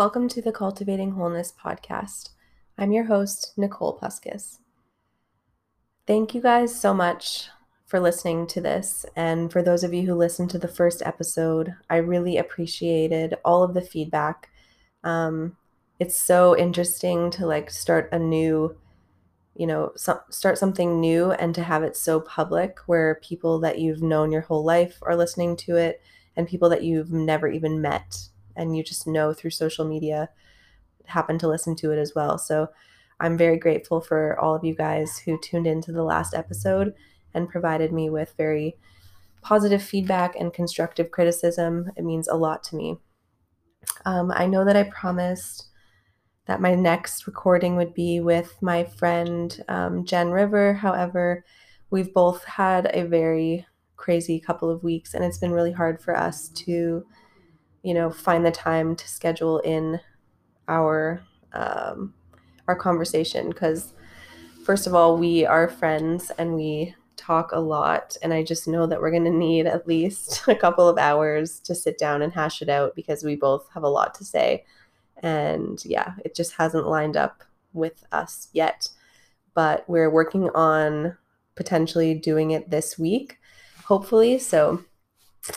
Welcome 0.00 0.28
to 0.28 0.40
the 0.40 0.50
Cultivating 0.50 1.10
Wholeness 1.10 1.52
podcast. 1.52 2.30
I'm 2.78 2.90
your 2.90 3.04
host, 3.04 3.52
Nicole 3.58 3.98
Puskis. 3.98 4.56
Thank 6.06 6.34
you 6.34 6.40
guys 6.40 6.74
so 6.74 6.94
much 6.94 7.50
for 7.84 8.00
listening 8.00 8.46
to 8.46 8.62
this. 8.62 9.04
And 9.14 9.52
for 9.52 9.62
those 9.62 9.84
of 9.84 9.92
you 9.92 10.06
who 10.06 10.14
listened 10.14 10.48
to 10.52 10.58
the 10.58 10.68
first 10.68 11.02
episode, 11.04 11.74
I 11.90 11.96
really 11.98 12.38
appreciated 12.38 13.34
all 13.44 13.62
of 13.62 13.74
the 13.74 13.82
feedback. 13.82 14.48
Um, 15.04 15.58
it's 15.98 16.18
so 16.18 16.56
interesting 16.56 17.30
to 17.32 17.46
like 17.46 17.70
start 17.70 18.08
a 18.10 18.18
new 18.18 18.78
you 19.54 19.66
know 19.66 19.92
so, 19.96 20.18
start 20.30 20.56
something 20.56 20.98
new 20.98 21.32
and 21.32 21.54
to 21.54 21.62
have 21.62 21.82
it 21.82 21.94
so 21.94 22.20
public 22.20 22.78
where 22.86 23.16
people 23.16 23.60
that 23.60 23.78
you've 23.78 24.00
known 24.00 24.32
your 24.32 24.40
whole 24.40 24.64
life 24.64 24.98
are 25.02 25.14
listening 25.14 25.56
to 25.56 25.76
it 25.76 26.00
and 26.36 26.48
people 26.48 26.70
that 26.70 26.84
you've 26.84 27.12
never 27.12 27.48
even 27.48 27.82
met 27.82 28.29
and 28.56 28.76
you 28.76 28.82
just 28.82 29.06
know 29.06 29.32
through 29.32 29.50
social 29.50 29.84
media 29.84 30.28
happen 31.06 31.38
to 31.38 31.48
listen 31.48 31.74
to 31.76 31.90
it 31.90 31.98
as 31.98 32.14
well. 32.14 32.38
So 32.38 32.68
i'm 33.22 33.36
very 33.36 33.58
grateful 33.58 34.00
for 34.00 34.38
all 34.40 34.54
of 34.54 34.64
you 34.64 34.74
guys 34.74 35.18
who 35.18 35.38
tuned 35.40 35.66
into 35.66 35.92
the 35.92 36.02
last 36.02 36.32
episode 36.34 36.94
and 37.34 37.48
provided 37.48 37.92
me 37.92 38.08
with 38.08 38.34
very 38.38 38.76
positive 39.42 39.82
feedback 39.82 40.34
and 40.36 40.52
constructive 40.52 41.10
criticism. 41.10 41.90
It 41.96 42.04
means 42.04 42.28
a 42.28 42.34
lot 42.34 42.62
to 42.64 42.76
me. 42.76 42.96
Um, 44.04 44.32
i 44.34 44.46
know 44.46 44.64
that 44.64 44.76
i 44.76 44.84
promised 44.84 45.70
that 46.46 46.60
my 46.60 46.74
next 46.74 47.28
recording 47.28 47.76
would 47.76 47.94
be 47.94 48.18
with 48.18 48.56
my 48.60 48.82
friend 48.82 49.62
um, 49.68 50.04
Jen 50.04 50.30
River. 50.30 50.74
However, 50.74 51.44
we've 51.90 52.12
both 52.12 52.42
had 52.44 52.90
a 52.92 53.06
very 53.06 53.66
crazy 53.96 54.40
couple 54.40 54.68
of 54.68 54.82
weeks, 54.82 55.14
and 55.14 55.24
it's 55.24 55.38
been 55.38 55.52
really 55.52 55.70
hard 55.70 56.02
for 56.02 56.16
us 56.16 56.48
to, 56.48 57.06
you 57.82 57.94
know, 57.94 58.10
find 58.10 58.44
the 58.44 58.50
time 58.50 58.96
to 58.96 59.08
schedule 59.08 59.58
in 59.60 60.00
our 60.68 61.22
um, 61.52 62.14
our 62.68 62.76
conversation 62.76 63.48
because 63.48 63.92
first 64.64 64.86
of 64.86 64.94
all 64.94 65.16
we 65.18 65.44
are 65.44 65.68
friends 65.68 66.30
and 66.38 66.54
we 66.54 66.94
talk 67.16 67.50
a 67.52 67.58
lot 67.58 68.16
and 68.22 68.32
i 68.32 68.42
just 68.42 68.68
know 68.68 68.86
that 68.86 69.00
we're 69.00 69.10
going 69.10 69.24
to 69.24 69.30
need 69.30 69.66
at 69.66 69.88
least 69.88 70.44
a 70.48 70.54
couple 70.54 70.88
of 70.88 70.96
hours 70.96 71.58
to 71.58 71.74
sit 71.74 71.98
down 71.98 72.22
and 72.22 72.32
hash 72.32 72.62
it 72.62 72.68
out 72.68 72.94
because 72.94 73.24
we 73.24 73.34
both 73.34 73.68
have 73.74 73.82
a 73.82 73.88
lot 73.88 74.14
to 74.14 74.24
say 74.24 74.64
and 75.22 75.84
yeah, 75.84 76.14
it 76.24 76.34
just 76.34 76.54
hasn't 76.54 76.86
lined 76.86 77.16
up 77.16 77.44
with 77.72 78.04
us 78.12 78.48
yet. 78.52 78.88
But 79.54 79.88
we're 79.88 80.10
working 80.10 80.50
on 80.50 81.16
potentially 81.54 82.14
doing 82.14 82.52
it 82.52 82.70
this 82.70 82.98
week, 82.98 83.38
hopefully. 83.84 84.38
So 84.38 84.82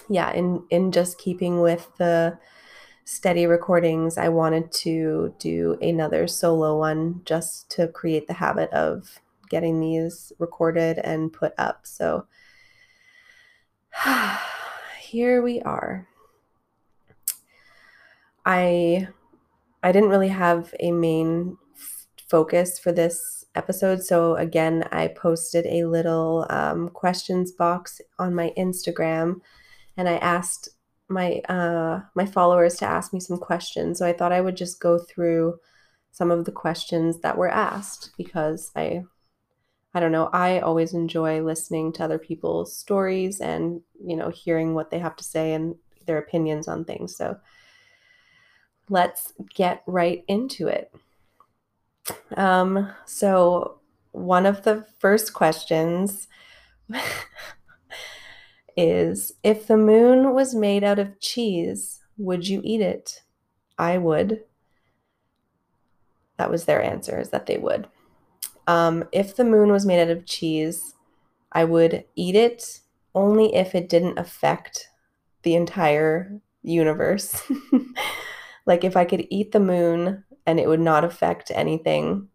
yeah, 0.09 0.31
in 0.31 0.63
in 0.69 0.91
just 0.91 1.17
keeping 1.17 1.61
with 1.61 1.89
the 1.97 2.37
steady 3.05 3.45
recordings, 3.45 4.17
I 4.17 4.29
wanted 4.29 4.71
to 4.83 5.33
do 5.39 5.77
another 5.81 6.27
solo 6.27 6.77
one 6.77 7.21
just 7.25 7.69
to 7.71 7.87
create 7.87 8.27
the 8.27 8.33
habit 8.33 8.71
of 8.71 9.19
getting 9.49 9.79
these 9.79 10.31
recorded 10.39 10.99
and 10.99 11.33
put 11.33 11.53
up. 11.57 11.81
So 11.83 12.25
here 15.01 15.41
we 15.41 15.61
are. 15.61 16.07
I 18.45 19.07
I 19.81 19.91
didn't 19.91 20.09
really 20.09 20.29
have 20.29 20.73
a 20.79 20.91
main 20.91 21.57
f- 21.75 22.07
focus 22.29 22.79
for 22.79 22.91
this 22.91 23.45
episode. 23.55 24.01
So, 24.03 24.35
again, 24.35 24.87
I 24.91 25.09
posted 25.09 25.65
a 25.65 25.85
little 25.85 26.47
um, 26.49 26.89
questions 26.89 27.51
box 27.51 28.01
on 28.17 28.33
my 28.33 28.53
Instagram 28.57 29.41
and 29.97 30.09
I 30.09 30.17
asked 30.17 30.69
my 31.09 31.41
uh, 31.49 32.01
my 32.15 32.25
followers 32.25 32.75
to 32.77 32.85
ask 32.85 33.13
me 33.13 33.19
some 33.19 33.37
questions. 33.37 33.99
So 33.99 34.05
I 34.05 34.13
thought 34.13 34.31
I 34.31 34.41
would 34.41 34.57
just 34.57 34.79
go 34.79 34.97
through 34.97 35.59
some 36.11 36.31
of 36.31 36.45
the 36.45 36.51
questions 36.51 37.19
that 37.19 37.37
were 37.37 37.49
asked 37.49 38.11
because 38.17 38.71
I 38.75 39.03
I 39.93 39.99
don't 39.99 40.11
know, 40.11 40.29
I 40.33 40.59
always 40.59 40.93
enjoy 40.93 41.41
listening 41.41 41.93
to 41.93 42.03
other 42.03 42.17
people's 42.17 42.75
stories 42.75 43.39
and, 43.39 43.81
you 44.03 44.15
know, 44.15 44.29
hearing 44.29 44.73
what 44.73 44.89
they 44.89 44.97
have 44.97 45.15
to 45.17 45.23
say 45.23 45.53
and 45.53 45.75
their 46.07 46.17
opinions 46.17 46.67
on 46.67 46.83
things. 46.83 47.15
So 47.15 47.37
let's 48.89 49.33
get 49.53 49.83
right 49.85 50.23
into 50.27 50.67
it. 50.67 50.91
Um, 52.35 52.91
so, 53.05 53.79
one 54.11 54.45
of 54.45 54.63
the 54.63 54.85
first 54.99 55.33
questions 55.33 56.27
is 58.75 59.33
If 59.43 59.67
the 59.67 59.77
moon 59.77 60.33
was 60.33 60.55
made 60.55 60.83
out 60.83 60.99
of 60.99 61.19
cheese, 61.19 62.01
would 62.17 62.47
you 62.47 62.61
eat 62.63 62.81
it? 62.81 63.21
I 63.77 63.97
would. 63.97 64.43
That 66.37 66.51
was 66.51 66.65
their 66.65 66.81
answer, 66.81 67.19
is 67.19 67.29
that 67.29 67.45
they 67.45 67.57
would. 67.57 67.87
Um, 68.67 69.05
if 69.11 69.35
the 69.35 69.43
moon 69.43 69.71
was 69.71 69.85
made 69.85 70.01
out 70.01 70.09
of 70.09 70.25
cheese, 70.25 70.95
I 71.51 71.65
would 71.65 72.05
eat 72.15 72.35
it 72.35 72.79
only 73.13 73.53
if 73.55 73.75
it 73.75 73.89
didn't 73.89 74.17
affect 74.17 74.89
the 75.43 75.55
entire 75.55 76.39
universe. 76.63 77.43
like 78.65 78.83
if 78.83 78.97
I 78.97 79.05
could 79.05 79.27
eat 79.29 79.51
the 79.51 79.59
moon 79.59 80.23
and 80.45 80.59
it 80.59 80.67
would 80.67 80.79
not 80.79 81.03
affect 81.03 81.51
anything. 81.53 82.29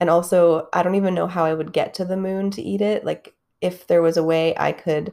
And 0.00 0.10
also, 0.10 0.68
I 0.72 0.82
don't 0.82 0.94
even 0.94 1.14
know 1.14 1.26
how 1.26 1.44
I 1.44 1.54
would 1.54 1.72
get 1.72 1.94
to 1.94 2.04
the 2.04 2.16
moon 2.16 2.50
to 2.52 2.62
eat 2.62 2.80
it. 2.80 3.04
Like 3.04 3.34
if 3.60 3.86
there 3.86 4.02
was 4.02 4.16
a 4.16 4.24
way 4.24 4.54
I 4.56 4.72
could 4.72 5.12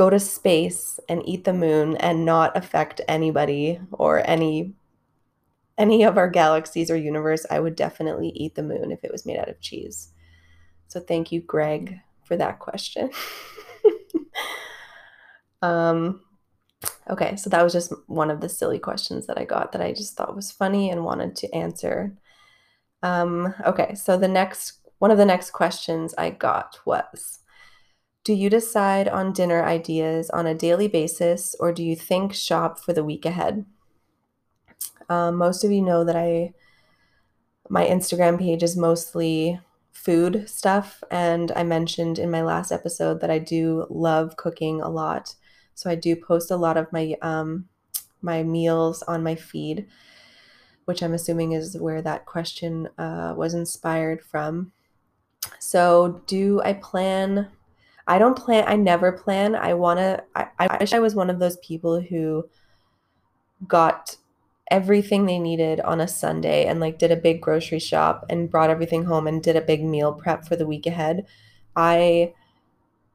go 0.00 0.08
to 0.08 0.18
space 0.18 0.98
and 1.10 1.20
eat 1.28 1.44
the 1.44 1.52
moon 1.52 1.94
and 1.98 2.24
not 2.24 2.56
affect 2.56 3.02
anybody 3.06 3.78
or 3.92 4.22
any 4.24 4.72
any 5.76 6.04
of 6.04 6.16
our 6.16 6.28
galaxies 6.28 6.90
or 6.90 6.96
universe, 6.96 7.44
I 7.50 7.60
would 7.60 7.76
definitely 7.76 8.30
eat 8.30 8.54
the 8.54 8.62
moon 8.62 8.92
if 8.92 9.04
it 9.04 9.12
was 9.12 9.26
made 9.26 9.36
out 9.36 9.50
of 9.50 9.60
cheese. 9.60 10.12
So 10.88 11.00
thank 11.00 11.32
you, 11.32 11.42
Greg, 11.42 12.00
for 12.24 12.34
that 12.38 12.60
question. 12.60 13.10
um, 15.62 16.22
Okay, 17.10 17.36
so 17.36 17.50
that 17.50 17.62
was 17.62 17.74
just 17.74 17.92
one 18.06 18.30
of 18.30 18.40
the 18.40 18.48
silly 18.48 18.78
questions 18.78 19.26
that 19.26 19.36
I 19.36 19.44
got 19.44 19.72
that 19.72 19.82
I 19.82 19.92
just 19.92 20.16
thought 20.16 20.34
was 20.34 20.50
funny 20.50 20.90
and 20.90 21.04
wanted 21.04 21.36
to 21.36 21.54
answer. 21.54 22.16
Um, 23.02 23.54
okay, 23.66 23.94
so 23.94 24.16
the 24.16 24.28
next 24.28 24.78
one 24.98 25.10
of 25.10 25.18
the 25.18 25.26
next 25.26 25.50
questions 25.50 26.14
I 26.16 26.30
got 26.30 26.78
was 26.86 27.39
Do 28.30 28.36
you 28.36 28.48
decide 28.48 29.08
on 29.08 29.32
dinner 29.32 29.64
ideas 29.64 30.30
on 30.30 30.46
a 30.46 30.54
daily 30.54 30.86
basis 30.86 31.56
or 31.58 31.72
do 31.72 31.82
you 31.82 31.96
think 31.96 32.32
shop 32.32 32.78
for 32.78 32.92
the 32.92 33.02
week 33.02 33.26
ahead? 33.26 33.66
Um, 35.08 35.34
most 35.34 35.64
of 35.64 35.72
you 35.72 35.82
know 35.82 36.04
that 36.04 36.14
I 36.14 36.54
my 37.68 37.84
Instagram 37.84 38.38
page 38.38 38.62
is 38.62 38.76
mostly 38.76 39.58
food 39.90 40.48
stuff 40.48 41.02
and 41.10 41.50
I 41.56 41.64
mentioned 41.64 42.20
in 42.20 42.30
my 42.30 42.40
last 42.42 42.70
episode 42.70 43.20
that 43.20 43.32
I 43.32 43.40
do 43.40 43.88
love 43.90 44.36
cooking 44.36 44.80
a 44.80 44.88
lot. 44.88 45.34
So 45.74 45.90
I 45.90 45.96
do 45.96 46.14
post 46.14 46.52
a 46.52 46.56
lot 46.56 46.76
of 46.76 46.92
my 46.92 47.16
um, 47.22 47.68
my 48.22 48.44
meals 48.44 49.02
on 49.02 49.24
my 49.24 49.34
feed, 49.34 49.88
which 50.84 51.02
I'm 51.02 51.14
assuming 51.14 51.50
is 51.50 51.76
where 51.76 52.00
that 52.00 52.26
question 52.26 52.90
uh, 52.96 53.34
was 53.36 53.54
inspired 53.54 54.22
from. 54.22 54.70
So 55.58 56.22
do 56.28 56.62
I 56.62 56.74
plan? 56.74 57.50
I 58.06 58.18
don't 58.18 58.36
plan. 58.36 58.64
I 58.66 58.76
never 58.76 59.12
plan. 59.12 59.54
I 59.54 59.74
wanna. 59.74 60.22
I, 60.34 60.48
I 60.58 60.76
wish 60.78 60.92
I 60.92 60.98
was 60.98 61.14
one 61.14 61.30
of 61.30 61.38
those 61.38 61.56
people 61.58 62.00
who 62.00 62.48
got 63.66 64.16
everything 64.70 65.26
they 65.26 65.38
needed 65.38 65.80
on 65.80 66.00
a 66.00 66.08
Sunday 66.08 66.66
and 66.66 66.78
like 66.80 66.98
did 66.98 67.10
a 67.10 67.16
big 67.16 67.40
grocery 67.40 67.80
shop 67.80 68.24
and 68.30 68.50
brought 68.50 68.70
everything 68.70 69.04
home 69.04 69.26
and 69.26 69.42
did 69.42 69.56
a 69.56 69.60
big 69.60 69.84
meal 69.84 70.12
prep 70.12 70.46
for 70.46 70.56
the 70.56 70.66
week 70.66 70.86
ahead. 70.86 71.26
I, 71.74 72.34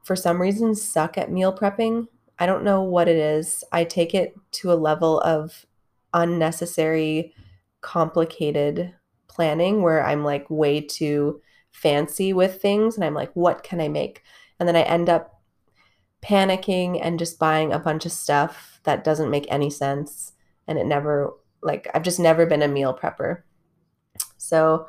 for 0.04 0.14
some 0.14 0.40
reason, 0.40 0.74
suck 0.74 1.16
at 1.16 1.32
meal 1.32 1.56
prepping. 1.56 2.08
I 2.38 2.46
don't 2.46 2.64
know 2.64 2.82
what 2.82 3.08
it 3.08 3.16
is. 3.16 3.64
I 3.72 3.84
take 3.84 4.14
it 4.14 4.34
to 4.52 4.70
a 4.70 4.74
level 4.74 5.20
of 5.20 5.64
unnecessary, 6.12 7.34
complicated 7.80 8.94
planning 9.28 9.82
where 9.82 10.04
I'm 10.04 10.24
like 10.24 10.48
way 10.50 10.80
too 10.80 11.40
fancy 11.70 12.32
with 12.32 12.60
things 12.60 12.96
and 12.96 13.04
I'm 13.04 13.14
like, 13.14 13.32
what 13.34 13.62
can 13.62 13.80
I 13.80 13.88
make? 13.88 14.22
And 14.58 14.68
then 14.68 14.76
I 14.76 14.82
end 14.82 15.08
up 15.08 15.40
panicking 16.22 16.98
and 17.00 17.18
just 17.18 17.38
buying 17.38 17.72
a 17.72 17.78
bunch 17.78 18.06
of 18.06 18.12
stuff 18.12 18.80
that 18.84 19.04
doesn't 19.04 19.30
make 19.30 19.46
any 19.48 19.70
sense. 19.70 20.32
And 20.66 20.78
it 20.78 20.86
never, 20.86 21.34
like, 21.62 21.88
I've 21.94 22.02
just 22.02 22.18
never 22.18 22.46
been 22.46 22.62
a 22.62 22.68
meal 22.68 22.96
prepper. 22.96 23.42
So 24.38 24.88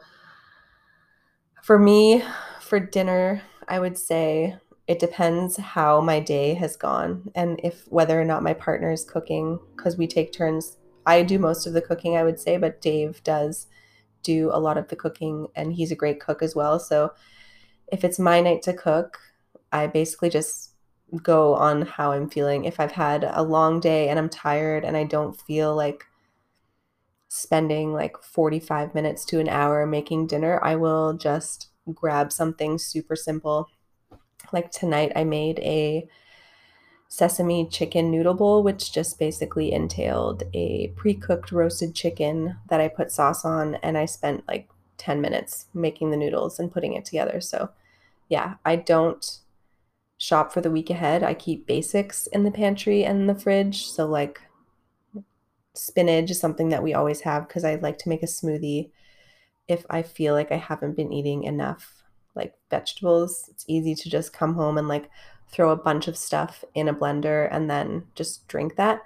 for 1.62 1.78
me, 1.78 2.24
for 2.62 2.80
dinner, 2.80 3.42
I 3.68 3.80
would 3.80 3.98
say 3.98 4.58
it 4.88 5.00
depends 5.00 5.58
how 5.58 6.00
my 6.00 6.20
day 6.20 6.54
has 6.54 6.78
gone 6.78 7.30
and 7.36 7.60
if 7.62 7.86
whether 7.90 8.20
or 8.20 8.26
not 8.26 8.42
my 8.42 8.54
partner 8.54 8.92
is 8.92 9.04
cooking 9.04 9.60
because 9.76 9.98
we 9.98 10.08
take 10.08 10.32
turns 10.32 10.78
i 11.06 11.22
do 11.22 11.38
most 11.38 11.68
of 11.68 11.74
the 11.74 11.82
cooking 11.82 12.16
i 12.16 12.24
would 12.24 12.40
say 12.40 12.58
but 12.58 12.82
dave 12.82 13.22
does 13.24 13.68
do 14.24 14.50
a 14.52 14.60
lot 14.60 14.78
of 14.78 14.88
the 14.88 14.96
cooking 14.96 15.48
and 15.56 15.74
he's 15.74 15.92
a 15.92 15.96
great 15.96 16.20
cook 16.20 16.42
as 16.42 16.56
well 16.56 16.80
so 16.80 17.12
if 17.92 18.04
it's 18.04 18.20
my 18.20 18.42
night 18.42 18.62
to 18.62 18.74
cook 18.74 19.20
i 19.78 19.88
basically 19.88 20.30
just 20.30 20.72
go 21.24 21.56
on 21.56 21.84
how 21.84 22.12
i'm 22.12 22.30
feeling 22.30 22.66
if 22.66 22.80
i've 22.80 22.92
had 22.92 23.24
a 23.24 23.42
long 23.42 23.80
day 23.80 24.10
and 24.10 24.20
i'm 24.20 24.30
tired 24.30 24.84
and 24.84 24.98
i 24.98 25.04
don't 25.04 25.40
feel 25.42 25.76
like 25.76 26.06
spending 27.28 27.94
like 27.94 28.18
45 28.24 28.94
minutes 28.96 29.26
to 29.26 29.40
an 29.40 29.50
hour 29.50 29.86
making 29.86 30.28
dinner. 30.28 30.60
I 30.64 30.76
will 30.76 31.14
just 31.14 31.70
grab 31.94 32.32
something 32.32 32.78
super 32.78 33.16
simple. 33.16 33.70
Like 34.54 34.72
tonight, 34.72 35.12
I 35.16 35.24
made 35.24 35.60
a 35.60 36.08
sesame 37.10 37.68
chicken 37.70 38.12
noodle 38.12 38.34
bowl, 38.34 38.64
which 38.64 38.92
just 38.94 39.20
basically 39.20 39.72
entailed 39.72 40.44
a 40.54 40.94
pre 40.96 41.14
cooked 41.14 41.52
roasted 41.52 41.94
chicken 41.96 42.58
that 42.70 42.80
I 42.80 42.88
put 42.88 43.12
sauce 43.12 43.44
on, 43.44 43.76
and 43.76 43.98
I 43.98 44.06
spent 44.06 44.48
like 44.48 44.70
10 44.98 45.22
minutes 45.22 45.68
making 45.74 46.12
the 46.12 46.18
noodles 46.18 46.60
and 46.60 46.72
putting 46.72 46.94
it 46.94 47.06
together. 47.06 47.42
So, 47.42 47.70
yeah, 48.30 48.56
I 48.66 48.78
don't 48.78 49.40
shop 50.18 50.52
for 50.52 50.62
the 50.62 50.72
week 50.72 50.90
ahead. 50.90 51.24
I 51.24 51.34
keep 51.34 51.68
basics 51.68 52.28
in 52.28 52.44
the 52.44 52.52
pantry 52.52 53.04
and 53.04 53.30
the 53.30 53.36
fridge. 53.36 53.88
So, 53.88 54.06
like, 54.06 54.42
spinach 55.74 56.32
is 56.32 56.40
something 56.40 56.70
that 56.70 56.84
we 56.84 56.94
always 56.94 57.22
have 57.22 57.48
because 57.48 57.64
I 57.64 57.76
like 57.76 57.98
to 58.00 58.10
make 58.10 58.24
a 58.24 58.28
smoothie 58.28 58.90
if 59.68 59.86
I 59.90 60.02
feel 60.02 60.34
like 60.34 60.52
I 60.52 60.58
haven't 60.58 60.96
been 60.96 61.14
eating 61.14 61.44
enough 61.44 62.04
like 62.36 62.54
vegetables. 62.70 63.50
It's 63.50 63.66
easy 63.68 63.96
to 63.96 64.10
just 64.10 64.34
come 64.34 64.54
home 64.54 64.78
and 64.78 64.88
like 64.88 65.10
throw 65.50 65.72
a 65.72 65.76
bunch 65.76 66.08
of 66.08 66.18
stuff 66.18 66.64
in 66.74 66.88
a 66.88 66.94
blender 66.94 67.48
and 67.52 67.70
then 67.70 68.04
just 68.16 68.48
drink 68.48 68.76
that. 68.76 69.02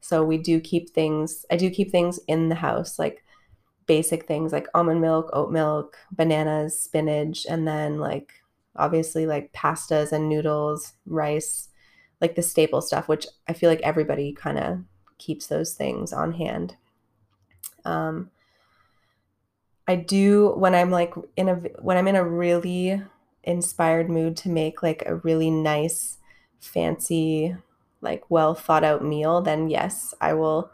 So 0.00 0.24
we 0.24 0.38
do 0.38 0.60
keep 0.60 0.90
things, 0.90 1.44
I 1.50 1.56
do 1.56 1.70
keep 1.70 1.90
things 1.90 2.20
in 2.28 2.48
the 2.48 2.54
house, 2.54 2.98
like 2.98 3.24
basic 3.86 4.26
things 4.26 4.52
like 4.52 4.68
almond 4.74 5.00
milk, 5.00 5.30
oat 5.32 5.50
milk, 5.50 5.96
bananas, 6.12 6.78
spinach, 6.78 7.46
and 7.48 7.66
then 7.66 7.98
like 7.98 8.32
obviously 8.78 9.26
like 9.26 9.52
pastas 9.52 10.12
and 10.12 10.28
noodles, 10.28 10.94
rice, 11.06 11.68
like 12.20 12.34
the 12.34 12.42
staple 12.42 12.80
stuff, 12.80 13.08
which 13.08 13.26
I 13.48 13.52
feel 13.52 13.70
like 13.70 13.80
everybody 13.80 14.32
kind 14.32 14.58
of 14.58 14.78
keeps 15.18 15.46
those 15.46 15.74
things 15.74 16.12
on 16.12 16.32
hand. 16.32 16.76
Um, 17.84 18.30
I 19.88 19.96
do 19.96 20.50
when 20.56 20.74
I'm 20.74 20.90
like 20.90 21.14
in 21.36 21.48
a 21.48 21.54
when 21.80 21.96
I'm 21.96 22.08
in 22.08 22.16
a 22.16 22.24
really 22.24 23.00
inspired 23.44 24.10
mood 24.10 24.36
to 24.38 24.48
make 24.48 24.82
like 24.82 25.04
a 25.06 25.16
really 25.16 25.50
nice, 25.50 26.18
fancy, 26.60 27.56
like 28.00 28.28
well 28.28 28.54
thought 28.54 28.84
out 28.84 29.04
meal, 29.04 29.40
then 29.40 29.68
yes, 29.70 30.14
I 30.20 30.34
will 30.34 30.70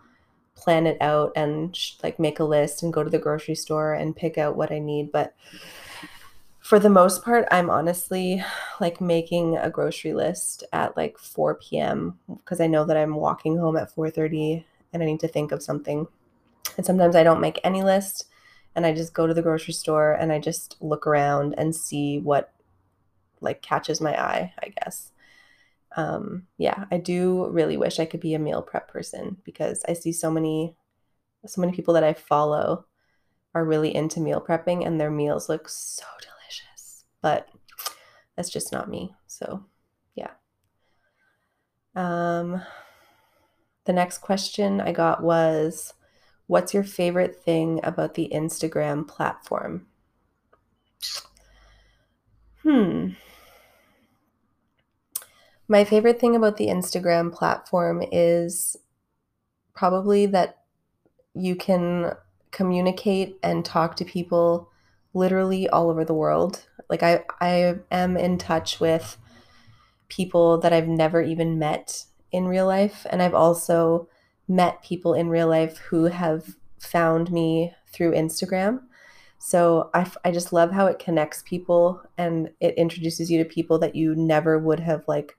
plan 0.54 0.86
it 0.86 0.96
out 1.00 1.32
and 1.36 1.76
sh- 1.76 1.94
like 2.02 2.18
make 2.18 2.38
a 2.38 2.44
list 2.44 2.82
and 2.82 2.92
go 2.92 3.02
to 3.02 3.10
the 3.10 3.18
grocery 3.18 3.54
store 3.54 3.92
and 3.92 4.16
pick 4.16 4.38
out 4.38 4.56
what 4.56 4.72
I 4.72 4.78
need. 4.78 5.12
But 5.12 5.34
for 6.62 6.78
the 6.78 6.88
most 6.88 7.24
part, 7.24 7.46
I'm 7.50 7.70
honestly 7.70 8.42
like 8.80 9.00
making 9.00 9.56
a 9.56 9.70
grocery 9.70 10.12
list 10.14 10.64
at 10.72 10.96
like 10.96 11.18
4 11.18 11.56
p.m. 11.56 12.18
because 12.28 12.60
I 12.60 12.66
know 12.66 12.84
that 12.84 12.96
I'm 12.96 13.16
walking 13.16 13.58
home 13.58 13.76
at 13.76 13.94
4:30 13.94 14.64
and 14.92 15.02
I 15.02 15.06
need 15.06 15.20
to 15.20 15.28
think 15.28 15.52
of 15.52 15.62
something. 15.62 16.06
And 16.76 16.86
sometimes 16.86 17.16
I 17.16 17.24
don't 17.24 17.40
make 17.40 17.60
any 17.64 17.82
list 17.82 18.26
and 18.74 18.86
I 18.86 18.94
just 18.94 19.14
go 19.14 19.26
to 19.26 19.34
the 19.34 19.42
grocery 19.42 19.74
store 19.74 20.12
and 20.12 20.32
I 20.32 20.38
just 20.38 20.76
look 20.80 21.06
around 21.06 21.54
and 21.58 21.74
see 21.74 22.18
what 22.18 22.52
like 23.40 23.60
catches 23.62 24.00
my 24.00 24.18
eye, 24.20 24.54
I 24.62 24.68
guess. 24.68 25.10
Um, 25.96 26.46
yeah, 26.58 26.86
I 26.90 26.98
do 26.98 27.48
really 27.48 27.76
wish 27.76 28.00
I 28.00 28.06
could 28.06 28.20
be 28.20 28.34
a 28.34 28.38
meal 28.38 28.62
prep 28.62 28.88
person 28.88 29.36
because 29.44 29.82
I 29.88 29.92
see 29.94 30.12
so 30.12 30.30
many 30.30 30.74
so 31.46 31.60
many 31.60 31.72
people 31.72 31.94
that 31.94 32.04
I 32.04 32.12
follow 32.12 32.86
are 33.54 33.64
really 33.64 33.94
into 33.94 34.20
meal 34.20 34.40
prepping 34.46 34.86
and 34.86 35.00
their 35.00 35.10
meals 35.10 35.48
look 35.48 35.68
so 35.68 36.04
delicious. 36.20 36.41
But 37.22 37.48
that's 38.36 38.50
just 38.50 38.72
not 38.72 38.90
me. 38.90 39.14
So, 39.26 39.64
yeah. 40.14 40.32
Um 41.94 42.62
the 43.84 43.92
next 43.92 44.18
question 44.18 44.80
I 44.80 44.92
got 44.92 45.22
was 45.22 45.94
what's 46.46 46.74
your 46.74 46.84
favorite 46.84 47.36
thing 47.36 47.80
about 47.82 48.14
the 48.14 48.30
Instagram 48.32 49.08
platform? 49.08 49.86
Hmm. 52.62 53.10
My 55.68 55.84
favorite 55.84 56.20
thing 56.20 56.36
about 56.36 56.58
the 56.58 56.66
Instagram 56.66 57.32
platform 57.32 58.04
is 58.12 58.76
probably 59.74 60.26
that 60.26 60.58
you 61.34 61.56
can 61.56 62.12
communicate 62.50 63.38
and 63.42 63.64
talk 63.64 63.96
to 63.96 64.04
people 64.04 64.70
literally 65.14 65.68
all 65.68 65.90
over 65.90 66.04
the 66.04 66.14
world. 66.14 66.66
Like 66.88 67.02
I 67.02 67.24
I 67.40 67.76
am 67.90 68.16
in 68.16 68.38
touch 68.38 68.80
with 68.80 69.16
people 70.08 70.58
that 70.58 70.72
I've 70.72 70.88
never 70.88 71.22
even 71.22 71.58
met 71.58 72.04
in 72.30 72.46
real 72.46 72.66
life 72.66 73.06
and 73.10 73.22
I've 73.22 73.34
also 73.34 74.08
met 74.48 74.82
people 74.82 75.14
in 75.14 75.28
real 75.28 75.48
life 75.48 75.78
who 75.78 76.04
have 76.04 76.56
found 76.78 77.30
me 77.30 77.72
through 77.92 78.12
Instagram. 78.12 78.80
So 79.38 79.90
I, 79.94 80.10
I 80.24 80.30
just 80.30 80.52
love 80.52 80.72
how 80.72 80.86
it 80.86 80.98
connects 80.98 81.42
people 81.42 82.02
and 82.18 82.50
it 82.60 82.74
introduces 82.76 83.30
you 83.30 83.38
to 83.38 83.48
people 83.48 83.78
that 83.80 83.94
you 83.94 84.14
never 84.14 84.58
would 84.58 84.80
have 84.80 85.04
like 85.08 85.36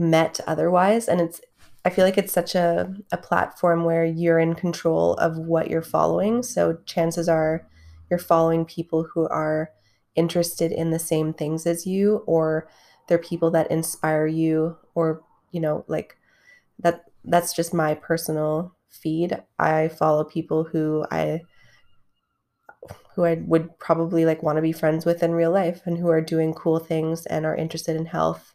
met 0.00 0.40
otherwise 0.46 1.06
and 1.08 1.20
it's 1.20 1.42
i 1.84 1.90
feel 1.90 2.06
like 2.06 2.16
it's 2.16 2.32
such 2.32 2.54
a, 2.54 2.92
a 3.12 3.18
platform 3.18 3.84
where 3.84 4.04
you're 4.04 4.38
in 4.38 4.54
control 4.54 5.12
of 5.14 5.36
what 5.36 5.68
you're 5.68 5.82
following 5.82 6.42
so 6.42 6.78
chances 6.86 7.28
are 7.28 7.68
you're 8.10 8.18
following 8.18 8.64
people 8.64 9.04
who 9.04 9.26
are 9.28 9.70
interested 10.16 10.72
in 10.72 10.90
the 10.90 10.98
same 10.98 11.32
things 11.32 11.66
as 11.66 11.86
you 11.86 12.22
or 12.26 12.68
they're 13.06 13.18
people 13.18 13.50
that 13.50 13.70
inspire 13.70 14.26
you 14.26 14.76
or 14.94 15.22
you 15.52 15.60
know 15.60 15.84
like 15.86 16.16
that 16.78 17.04
that's 17.24 17.52
just 17.52 17.72
my 17.72 17.94
personal 17.94 18.74
feed 18.88 19.40
i 19.58 19.88
follow 19.88 20.24
people 20.24 20.64
who 20.64 21.06
i 21.10 21.40
who 23.14 23.24
i 23.24 23.34
would 23.46 23.78
probably 23.78 24.24
like 24.24 24.42
want 24.42 24.56
to 24.56 24.62
be 24.62 24.72
friends 24.72 25.04
with 25.04 25.22
in 25.22 25.32
real 25.32 25.52
life 25.52 25.82
and 25.86 25.98
who 25.98 26.08
are 26.08 26.20
doing 26.20 26.52
cool 26.52 26.78
things 26.78 27.24
and 27.26 27.46
are 27.46 27.54
interested 27.54 27.94
in 27.94 28.06
health 28.06 28.54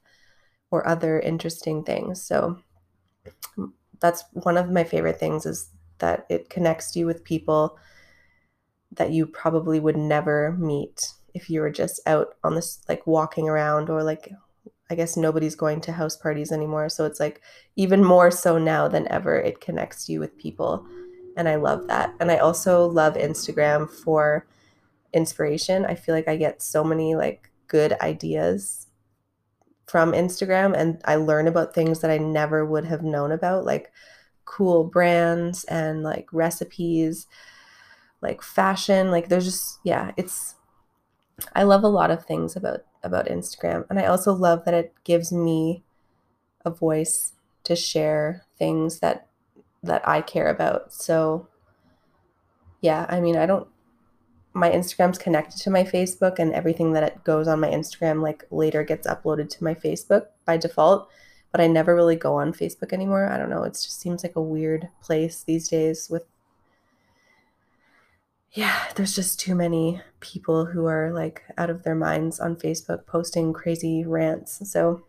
or 0.72 0.88
other 0.88 1.20
interesting 1.20 1.84
things. 1.84 2.22
So 2.22 2.60
that's 4.02 4.26
one 4.34 4.58
of 4.58 4.70
my 4.70 4.84
favorite 4.84 5.20
things 5.20 5.46
is 5.46 5.70
that 6.00 6.26
it 6.30 6.50
connects 6.50 6.96
you 6.96 7.06
with 7.06 7.24
people 7.24 7.78
that 8.96 9.12
you 9.12 9.26
probably 9.26 9.80
would 9.80 9.98
never 9.98 10.54
meet 10.54 11.14
if 11.34 11.50
you 11.50 11.62
were 11.62 11.70
just 11.70 12.00
out 12.06 12.36
on 12.44 12.56
this 12.56 12.80
like 12.88 13.06
walking 13.06 13.50
around 13.50 13.90
or 13.90 14.04
like 14.04 14.32
I 14.90 14.96
guess 14.96 15.18
nobody's 15.18 15.56
going 15.56 15.82
to 15.82 15.92
house 15.92 16.16
parties 16.16 16.52
anymore. 16.52 16.90
So 16.90 17.06
it's 17.06 17.20
like 17.20 17.42
even 17.76 18.04
more 18.04 18.30
so 18.30 18.58
now 18.58 18.88
than 18.88 19.12
ever, 19.12 19.36
it 19.36 19.60
connects 19.60 20.08
you 20.08 20.20
with 20.20 20.38
people. 20.38 20.86
And 21.36 21.50
I 21.50 21.56
love 21.56 21.88
that. 21.88 22.14
And 22.20 22.32
I 22.32 22.38
also 22.38 22.86
love 22.86 23.16
Instagram 23.16 23.90
for 23.90 24.46
inspiration. 25.12 25.86
I 25.86 25.96
feel 25.96 26.14
like 26.14 26.28
I 26.28 26.36
get 26.36 26.62
so 26.62 26.84
many 26.84 27.16
like 27.16 27.52
good 27.68 27.94
ideas 28.02 28.88
from 29.88 30.14
Instagram 30.14 30.76
and 30.76 31.02
I 31.06 31.16
learn 31.16 31.48
about 31.48 31.74
things 31.74 32.00
that 32.02 32.12
I 32.12 32.18
never 32.18 32.66
would 32.66 32.86
have 32.86 33.04
known 33.04 33.32
about, 33.32 33.66
like 33.66 33.92
cool 34.46 34.84
brands 34.84 35.64
and 35.66 36.04
like 36.04 36.28
recipes, 36.32 37.28
like 38.22 38.42
fashion. 38.42 39.12
Like 39.12 39.30
there's 39.30 39.46
just 39.46 39.80
yeah, 39.84 40.12
it's 40.18 40.56
I 41.54 41.64
love 41.64 41.84
a 41.84 41.90
lot 41.90 42.12
of 42.12 42.26
things 42.26 42.56
about 42.56 42.86
about 43.04 43.28
Instagram. 43.28 43.86
And 43.90 44.00
I 44.00 44.06
also 44.06 44.34
love 44.34 44.66
that 44.66 44.74
it 44.74 44.94
gives 45.04 45.32
me 45.32 45.84
a 46.64 46.72
voice 46.72 47.34
to 47.64 47.76
share 47.76 48.46
things 48.58 49.00
that 49.00 49.28
that 49.84 50.08
I 50.08 50.22
care 50.22 50.50
about. 50.50 50.94
So 50.94 51.48
yeah, 52.82 53.06
I 53.10 53.20
mean, 53.20 53.38
I 53.38 53.46
don't 53.46 53.68
my 54.54 54.72
Instagram's 54.72 55.18
connected 55.18 55.62
to 55.62 55.70
my 55.70 55.84
Facebook 55.84 56.40
and 56.40 56.54
everything 56.54 56.94
that 56.94 57.04
it 57.04 57.24
goes 57.26 57.48
on 57.48 57.60
my 57.60 57.70
Instagram 57.70 58.22
like 58.22 58.46
later 58.52 58.84
gets 58.84 59.06
uploaded 59.06 59.50
to 59.50 59.64
my 59.64 59.74
Facebook 59.74 60.28
by 60.46 60.58
default. 60.58 61.10
But 61.52 61.62
I 61.62 61.68
never 61.68 61.96
really 61.96 62.16
go 62.16 62.36
on 62.36 62.54
Facebook 62.54 62.92
anymore. 62.92 63.30
I 63.32 63.38
don't 63.38 63.50
know. 63.50 63.64
It 63.64 63.74
just 63.74 64.00
seems 64.00 64.24
like 64.24 64.36
a 64.36 64.42
weird 64.42 64.90
place 65.02 65.44
these 65.44 65.70
days 65.70 66.10
with 66.10 66.24
yeah, 68.52 68.80
there's 68.96 69.16
just 69.16 69.40
too 69.40 69.56
many 69.56 70.02
people 70.20 70.66
who 70.66 70.86
are 70.86 71.12
like 71.12 71.44
out 71.58 71.70
of 71.70 71.84
their 71.84 71.96
minds 71.96 72.40
on 72.40 72.56
Facebook 72.56 73.06
posting 73.06 73.54
crazy 73.54 74.06
rants. 74.06 74.72
So 74.72 75.04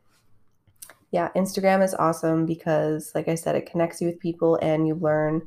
yeah, 1.12 1.30
Instagram 1.36 1.82
is 1.84 1.94
awesome 1.94 2.46
because 2.46 3.12
like 3.14 3.28
I 3.28 3.36
said, 3.36 3.54
it 3.54 3.70
connects 3.70 4.00
you 4.00 4.08
with 4.08 4.18
people 4.18 4.58
and 4.60 4.86
you 4.86 4.94
learn 4.94 5.46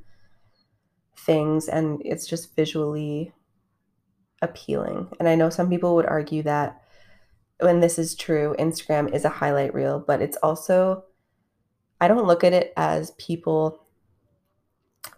things 1.17 1.67
and 1.67 2.01
it's 2.05 2.25
just 2.25 2.55
visually 2.55 3.33
appealing. 4.41 5.09
And 5.19 5.27
I 5.27 5.35
know 5.35 5.49
some 5.49 5.69
people 5.69 5.95
would 5.95 6.05
argue 6.05 6.43
that 6.43 6.81
when 7.59 7.81
this 7.81 7.99
is 7.99 8.15
true, 8.15 8.55
Instagram 8.57 9.13
is 9.13 9.25
a 9.25 9.29
highlight 9.29 9.73
reel, 9.73 9.99
but 9.99 10.21
it's 10.21 10.37
also, 10.37 11.03
I 11.99 12.07
don't 12.07 12.25
look 12.25 12.43
at 12.45 12.53
it 12.53 12.71
as 12.77 13.11
people 13.11 13.85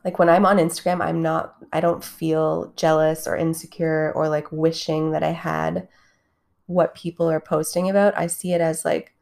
like 0.04 0.20
when 0.20 0.30
I'm 0.30 0.46
on 0.46 0.58
Instagram, 0.58 1.02
I'm 1.02 1.22
not, 1.22 1.56
I 1.72 1.80
don't 1.80 2.04
feel 2.04 2.74
jealous 2.76 3.28
or 3.28 3.36
insecure 3.36 4.12
or 4.16 4.30
like 4.30 4.52
wishing 4.52 5.12
that 5.12 5.24
I 5.24 5.32
had 5.32 5.88
what 6.66 6.96
people 6.96 7.30
are 7.30 7.40
posting 7.40 7.90
about. 7.90 8.18
I 8.18 8.28
see 8.28 8.54
it 8.54 8.62
as 8.62 8.86
like 8.86 9.14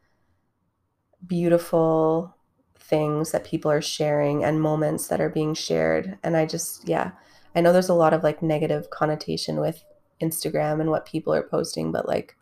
beautiful 1.26 2.36
things 2.78 3.32
that 3.32 3.44
people 3.44 3.70
are 3.70 3.82
sharing 3.82 4.44
and 4.44 4.60
moments 4.60 5.08
that 5.08 5.20
are 5.20 5.28
being 5.28 5.54
shared. 5.54 6.18
And 6.22 6.36
I 6.36 6.46
just, 6.46 6.88
yeah, 6.88 7.12
I 7.54 7.60
know 7.60 7.72
there's 7.72 7.88
a 7.88 7.94
lot 7.94 8.14
of 8.14 8.22
like 8.22 8.42
negative 8.42 8.90
connotation 8.90 9.60
with 9.60 9.84
Instagram 10.22 10.80
and 10.80 10.90
what 10.90 11.06
people 11.06 11.34
are 11.34 11.42
posting, 11.42 11.92
but 11.92 12.08
like 12.08 12.36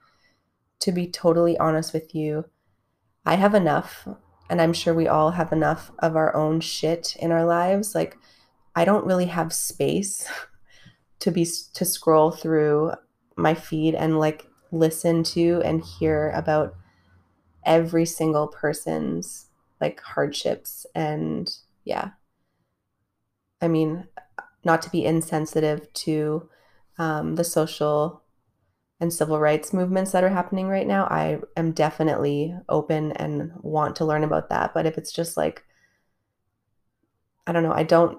to 0.81 0.93
be 0.93 1.07
totally 1.07 1.57
honest 1.59 1.93
with 1.93 2.15
you, 2.15 2.47
I 3.27 3.35
have 3.35 3.55
enough, 3.55 4.09
and 4.51 4.61
I'm 4.61 4.73
sure 4.73 4.95
we 4.95 5.09
all 5.09 5.33
have 5.33 5.53
enough 5.53 5.91
of 5.99 6.17
our 6.17 6.35
own 6.35 6.61
shit 6.61 7.17
in 7.19 7.33
our 7.33 7.45
lives. 7.45 7.95
Like, 7.95 8.17
I 8.75 8.85
don't 8.85 9.07
really 9.07 9.27
have 9.27 9.53
space 9.53 10.29
to 11.21 11.31
be 11.31 11.47
to 11.75 11.85
scroll 11.85 12.31
through 12.31 12.93
my 13.37 13.55
feed 13.55 13.95
and 13.95 14.19
like 14.19 14.47
listen 14.71 15.23
to 15.23 15.63
and 15.65 15.83
hear 15.83 16.31
about 16.31 16.75
every 17.65 18.05
single 18.05 18.49
person's 18.49 19.47
like 19.81 20.01
hardships 20.01 20.87
and 20.95 21.57
yeah 21.85 22.11
i 23.63 23.69
mean 23.69 24.07
not 24.65 24.83
to 24.83 24.91
be 24.91 25.05
insensitive 25.05 25.93
to 25.93 26.49
um, 26.99 27.37
the 27.37 27.45
social 27.45 28.23
and 29.01 29.13
civil 29.13 29.39
rights 29.39 29.73
movements 29.73 30.13
that 30.13 30.25
are 30.25 30.29
happening 30.29 30.69
right 30.69 30.87
now 30.87 31.05
i 31.07 31.39
am 31.57 31.73
definitely 31.73 32.55
open 32.69 33.13
and 33.13 33.53
want 33.63 33.95
to 33.97 34.05
learn 34.05 34.25
about 34.25 34.49
that. 34.49 34.75
But 34.75 34.87
if 34.87 34.99
it's 34.99 35.13
just 35.13 35.37
like 35.37 35.65
i 37.47 37.53
don't 37.53 37.63
know 37.63 37.73
i 37.73 37.83
don't 37.83 38.19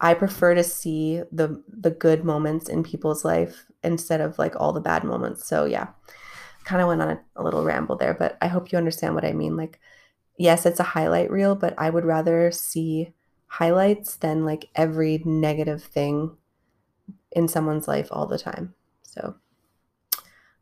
i 0.00 0.12
prefer 0.14 0.54
to 0.54 0.64
see 0.64 1.22
the 1.32 1.62
the 1.68 1.90
good 1.90 2.24
moments 2.24 2.68
in 2.68 2.82
people's 2.82 3.24
life 3.24 3.66
instead 3.84 4.20
of 4.20 4.38
like 4.38 4.54
all 4.56 4.72
the 4.72 4.80
bad 4.80 5.04
moments. 5.04 5.46
So 5.46 5.64
yeah 5.64 5.88
kind 6.64 6.82
of 6.82 6.88
went 6.88 7.00
on 7.00 7.10
a, 7.10 7.20
a 7.36 7.42
little 7.42 7.64
ramble 7.64 7.96
there 7.96 8.12
but 8.12 8.36
i 8.42 8.46
hope 8.46 8.70
you 8.70 8.76
understand 8.76 9.14
what 9.14 9.24
i 9.24 9.32
mean. 9.32 9.56
Like 9.56 9.80
yes, 10.38 10.64
it's 10.64 10.80
a 10.80 10.84
highlight 10.84 11.30
reel, 11.30 11.54
but 11.54 11.74
I 11.76 11.90
would 11.90 12.04
rather 12.04 12.50
see 12.50 13.12
highlights 13.48 14.16
than 14.16 14.44
like 14.44 14.68
every 14.74 15.22
negative 15.24 15.82
thing 15.82 16.36
in 17.32 17.48
someone's 17.48 17.88
life 17.88 18.08
all 18.10 18.26
the 18.26 18.38
time. 18.38 18.74
So 19.02 19.34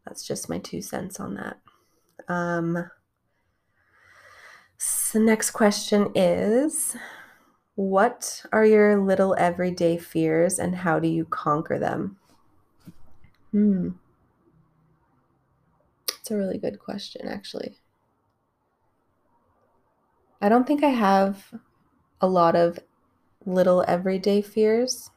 that's 0.07 0.27
just 0.27 0.49
my 0.49 0.59
two 0.59 0.81
cents 0.81 1.19
on 1.21 1.35
that. 1.35 1.59
Um, 2.29 2.91
so 4.79 5.19
next 5.19 5.51
question 5.51 6.11
is 6.15 6.97
What 7.75 8.45
are 8.53 8.65
your 8.65 9.03
little 9.03 9.35
everyday 9.39 9.99
fears 9.99 10.59
and 10.59 10.77
how 10.77 10.99
do 10.99 11.09
you 11.09 11.25
conquer 11.25 11.79
them? 11.79 12.19
Hmm. 13.51 13.91
It's 16.21 16.31
a 16.31 16.37
really 16.37 16.59
good 16.59 16.79
question, 16.79 17.29
actually. 17.29 17.79
I 20.41 20.49
don't 20.49 20.67
think 20.67 20.85
I 20.85 20.91
have 20.91 21.53
a 22.21 22.27
lot 22.27 22.55
of 22.57 22.79
little 23.45 23.85
everyday 23.87 24.43
fears. 24.43 25.11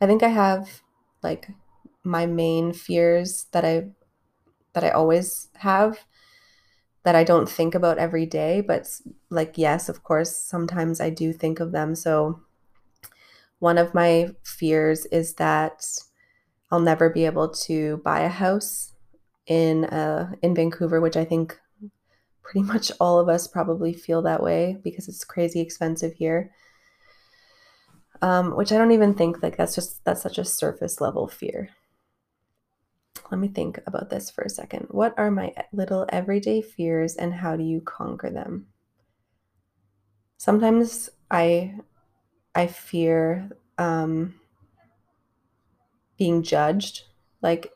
I 0.00 0.06
think 0.06 0.22
I 0.22 0.28
have 0.28 0.82
like 1.22 1.48
my 2.06 2.26
main 2.26 2.72
fears 2.72 3.46
that 3.52 3.64
I 3.64 3.90
that 4.74 4.84
I 4.84 4.90
always 4.90 5.48
have 5.56 5.98
that 7.04 7.14
I 7.14 7.24
don't 7.24 7.48
think 7.48 7.74
about 7.74 7.98
every 7.98 8.26
day, 8.26 8.60
but 8.60 8.88
like 9.30 9.56
yes, 9.56 9.88
of 9.88 10.02
course, 10.02 10.36
sometimes 10.36 11.00
I 11.00 11.10
do 11.10 11.32
think 11.32 11.60
of 11.60 11.72
them. 11.72 11.94
So 11.94 12.40
one 13.58 13.78
of 13.78 13.94
my 13.94 14.30
fears 14.44 15.06
is 15.06 15.34
that 15.34 15.86
I'll 16.70 16.80
never 16.80 17.10
be 17.10 17.26
able 17.26 17.50
to 17.66 17.98
buy 17.98 18.22
a 18.22 18.28
house 18.28 18.94
in 19.46 19.86
uh, 19.86 20.32
in 20.42 20.54
Vancouver, 20.54 21.00
which 21.00 21.16
I 21.16 21.24
think 21.24 21.58
pretty 22.42 22.62
much 22.72 22.92
all 23.00 23.20
of 23.20 23.28
us 23.28 23.48
probably 23.48 23.94
feel 23.94 24.22
that 24.22 24.42
way 24.42 24.78
because 24.84 25.08
it's 25.08 25.24
crazy 25.24 25.60
expensive 25.60 26.14
here. 26.14 26.52
Um, 28.22 28.56
which 28.56 28.72
I 28.72 28.78
don't 28.78 28.92
even 28.92 29.14
think 29.14 29.42
like 29.42 29.56
that's 29.56 29.74
just 29.74 30.02
that's 30.04 30.22
such 30.22 30.38
a 30.38 30.44
surface 30.44 31.00
level 31.00 31.28
fear. 31.28 31.68
Let 33.30 33.40
me 33.40 33.48
think 33.48 33.80
about 33.86 34.10
this 34.10 34.30
for 34.30 34.42
a 34.42 34.50
second. 34.50 34.86
What 34.90 35.14
are 35.18 35.30
my 35.30 35.52
little 35.72 36.06
everyday 36.10 36.62
fears 36.62 37.16
and 37.16 37.34
how 37.34 37.56
do 37.56 37.64
you 37.64 37.80
conquer 37.80 38.30
them? 38.30 38.66
Sometimes 40.36 41.10
I 41.30 41.74
I 42.54 42.66
fear 42.68 43.50
um, 43.78 44.34
being 46.16 46.42
judged. 46.42 47.04
Like 47.42 47.72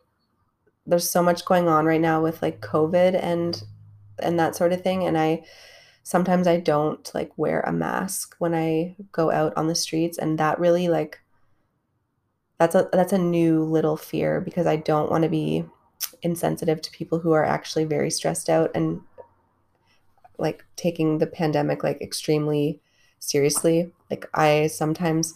there's 0.87 1.09
so 1.09 1.23
much 1.23 1.45
going 1.45 1.69
on 1.69 1.85
right 1.85 2.01
now 2.01 2.23
with 2.23 2.43
like 2.43 2.61
COVID 2.61 3.19
and 3.23 3.63
and 4.23 4.39
that 4.39 4.57
sort 4.57 4.73
of 4.73 4.83
thing 4.83 5.05
and 5.05 5.19
i 5.19 5.43
sometimes 6.03 6.47
i 6.47 6.59
don't 6.59 7.11
like 7.15 7.31
wear 7.37 7.61
a 7.61 7.73
mask 7.73 8.35
when 8.39 8.55
i 8.55 8.95
go 9.13 9.31
out 9.31 9.53
on 9.57 9.67
the 9.67 9.75
streets 9.75 10.19
and 10.19 10.39
that 10.39 10.59
really 10.59 10.89
like 10.89 11.21
that's 12.61 12.75
a 12.75 12.89
that's 12.93 13.15
a 13.15 13.19
new 13.19 13.65
little 13.65 13.97
fear 13.97 14.39
because 14.41 14.67
i 14.67 14.77
don't 14.77 15.11
want 15.11 15.25
to 15.25 15.31
be 15.31 15.65
insensitive 16.23 16.83
to 16.83 16.91
people 16.91 17.19
who 17.19 17.33
are 17.33 17.45
actually 17.45 17.85
very 17.85 18.11
stressed 18.11 18.51
out 18.51 18.71
and 18.75 19.01
like 20.39 20.65
taking 20.77 21.19
the 21.19 21.27
pandemic 21.27 21.83
like 21.83 22.01
extremely 22.01 22.81
seriously. 23.19 23.93
Like 24.11 24.29
i 24.35 24.67
sometimes 24.67 25.35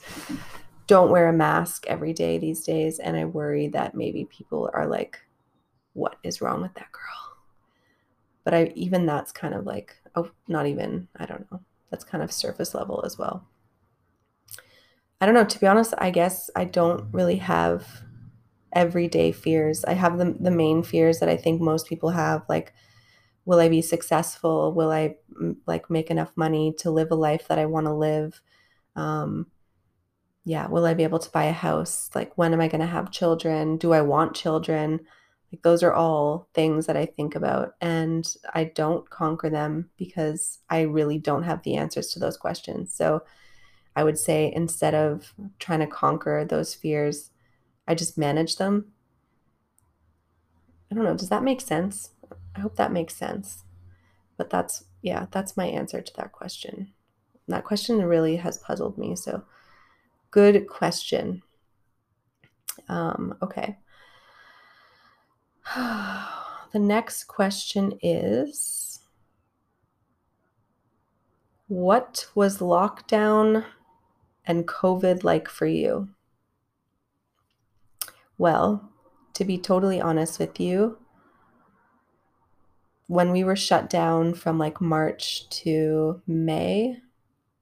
don't 0.87 1.11
wear 1.11 1.28
a 1.28 1.33
mask 1.33 1.87
every 1.87 2.12
day 2.12 2.37
these 2.37 2.62
days 2.62 2.99
and 2.99 3.16
i 3.16 3.25
worry 3.25 3.69
that 3.69 3.95
maybe 3.95 4.26
people 4.26 4.71
are 4.75 4.87
like 4.87 5.19
what 5.95 6.16
is 6.23 6.43
wrong 6.43 6.61
with 6.61 6.75
that 6.75 6.93
girl? 6.93 7.38
But 8.45 8.52
I 8.52 8.73
even 8.75 9.07
that's 9.07 9.33
kind 9.33 9.54
of 9.54 9.64
like 9.64 9.97
oh 10.14 10.31
not 10.47 10.66
even 10.66 11.09
I 11.16 11.25
don't 11.25 11.50
know. 11.50 11.61
That's 11.90 12.04
kind 12.04 12.23
of 12.23 12.33
surface 12.33 12.75
level 12.75 13.02
as 13.07 13.16
well. 13.16 13.47
I 15.25 15.26
don't 15.26 15.37
know 15.37 15.45
to 15.47 15.59
be 15.59 15.66
honest 15.66 15.95
I 15.97 16.11
guess 16.11 16.50
I 16.54 16.66
don't 16.66 17.11
really 17.11 17.37
have 17.37 18.02
everyday 18.75 19.33
fears. 19.33 19.83
I 19.83 19.95
have 19.95 20.19
the 20.19 20.37
the 20.38 20.50
main 20.50 20.83
fears 20.83 21.19
that 21.21 21.31
I 21.31 21.38
think 21.38 21.62
most 21.62 21.87
people 21.87 22.11
have 22.11 22.43
like 22.47 22.75
will 23.47 23.59
I 23.59 23.71
be 23.71 23.81
successful? 23.81 24.75
Will 24.75 24.93
I 24.93 25.14
like 25.66 25.88
make 25.88 26.11
enough 26.11 26.31
money 26.37 26.75
to 26.81 26.90
live 26.90 27.11
a 27.11 27.14
life 27.14 27.49
that 27.49 27.59
I 27.59 27.64
want 27.64 27.87
to 27.87 27.95
live? 27.95 28.43
Um, 28.97 29.47
yeah, 30.45 30.66
will 30.66 30.85
I 30.85 30.93
be 30.93 31.04
able 31.04 31.21
to 31.21 31.31
buy 31.31 31.45
a 31.45 31.52
house? 31.52 32.11
Like 32.14 32.37
when 32.37 32.52
am 32.52 32.61
I 32.61 32.69
going 32.69 32.83
to 32.83 32.87
have 32.87 33.11
children? 33.11 33.78
Do 33.78 33.95
I 33.95 34.02
want 34.02 34.37
children? 34.37 35.00
Like 35.50 35.62
those 35.62 35.83
are 35.83 35.95
all 35.95 36.50
things 36.52 36.85
that 36.85 36.99
I 36.99 37.07
think 37.07 37.35
about 37.35 37.76
and 37.81 38.31
I 38.52 38.64
don't 38.64 39.09
conquer 39.09 39.49
them 39.49 39.88
because 39.97 40.59
I 40.69 40.83
really 40.83 41.16
don't 41.19 41.45
have 41.45 41.62
the 41.62 41.76
answers 41.76 42.09
to 42.09 42.19
those 42.19 42.37
questions. 42.37 42.93
So 42.95 43.23
I 43.97 44.05
would 44.05 44.19
say 44.19 44.53
instead 44.55 44.95
of 44.95 45.35
trying 45.59 45.81
to 45.81 45.87
conquer 45.87 46.45
those 46.45 46.75
fears, 46.75 47.31
I 47.87 47.95
just 47.95 48.19
manage 48.19 48.57
them. 48.57 48.93
I 50.91 50.95
don't 50.95 51.05
know, 51.05 51.17
does 51.17 51.29
that 51.29 51.43
make 51.43 51.61
sense? 51.61 52.11
I 52.57 52.61
hope 52.61 52.77
that 52.77 52.93
makes 52.93 53.15
sense. 53.17 53.65
But 54.37 54.51
that's 54.51 54.85
yeah, 55.03 55.27
that's 55.31 55.57
my 55.57 55.67
answer 55.67 56.01
to 56.01 56.13
that 56.17 56.33
question. 56.33 56.93
That 57.47 57.65
question 57.65 58.03
really 58.05 58.37
has 58.37 58.59
puzzled 58.59 58.97
me. 58.97 59.15
So 59.17 59.45
good 60.31 60.67
question. 60.67 61.43
Um, 62.89 63.37
okay. 63.43 63.77
the 65.77 66.79
next 66.79 67.25
question 67.25 67.99
is 68.03 69.01
What 71.69 72.27
was 72.35 72.59
lockdown 72.59 73.65
and 74.47 74.67
COVID 74.67 75.25
like 75.25 75.49
for 75.49 75.67
you? 75.67 76.09
Well, 78.37 78.91
to 79.35 79.45
be 79.45 79.59
totally 79.59 80.01
honest 80.01 80.39
with 80.39 80.59
you, 80.61 80.99
when 83.07 83.33
we 83.33 83.45
were 83.45 83.57
shut 83.57 83.91
down 83.91 84.35
from 84.35 84.59
like 84.59 84.81
March 84.81 85.49
to 85.51 86.23
May, 86.27 86.99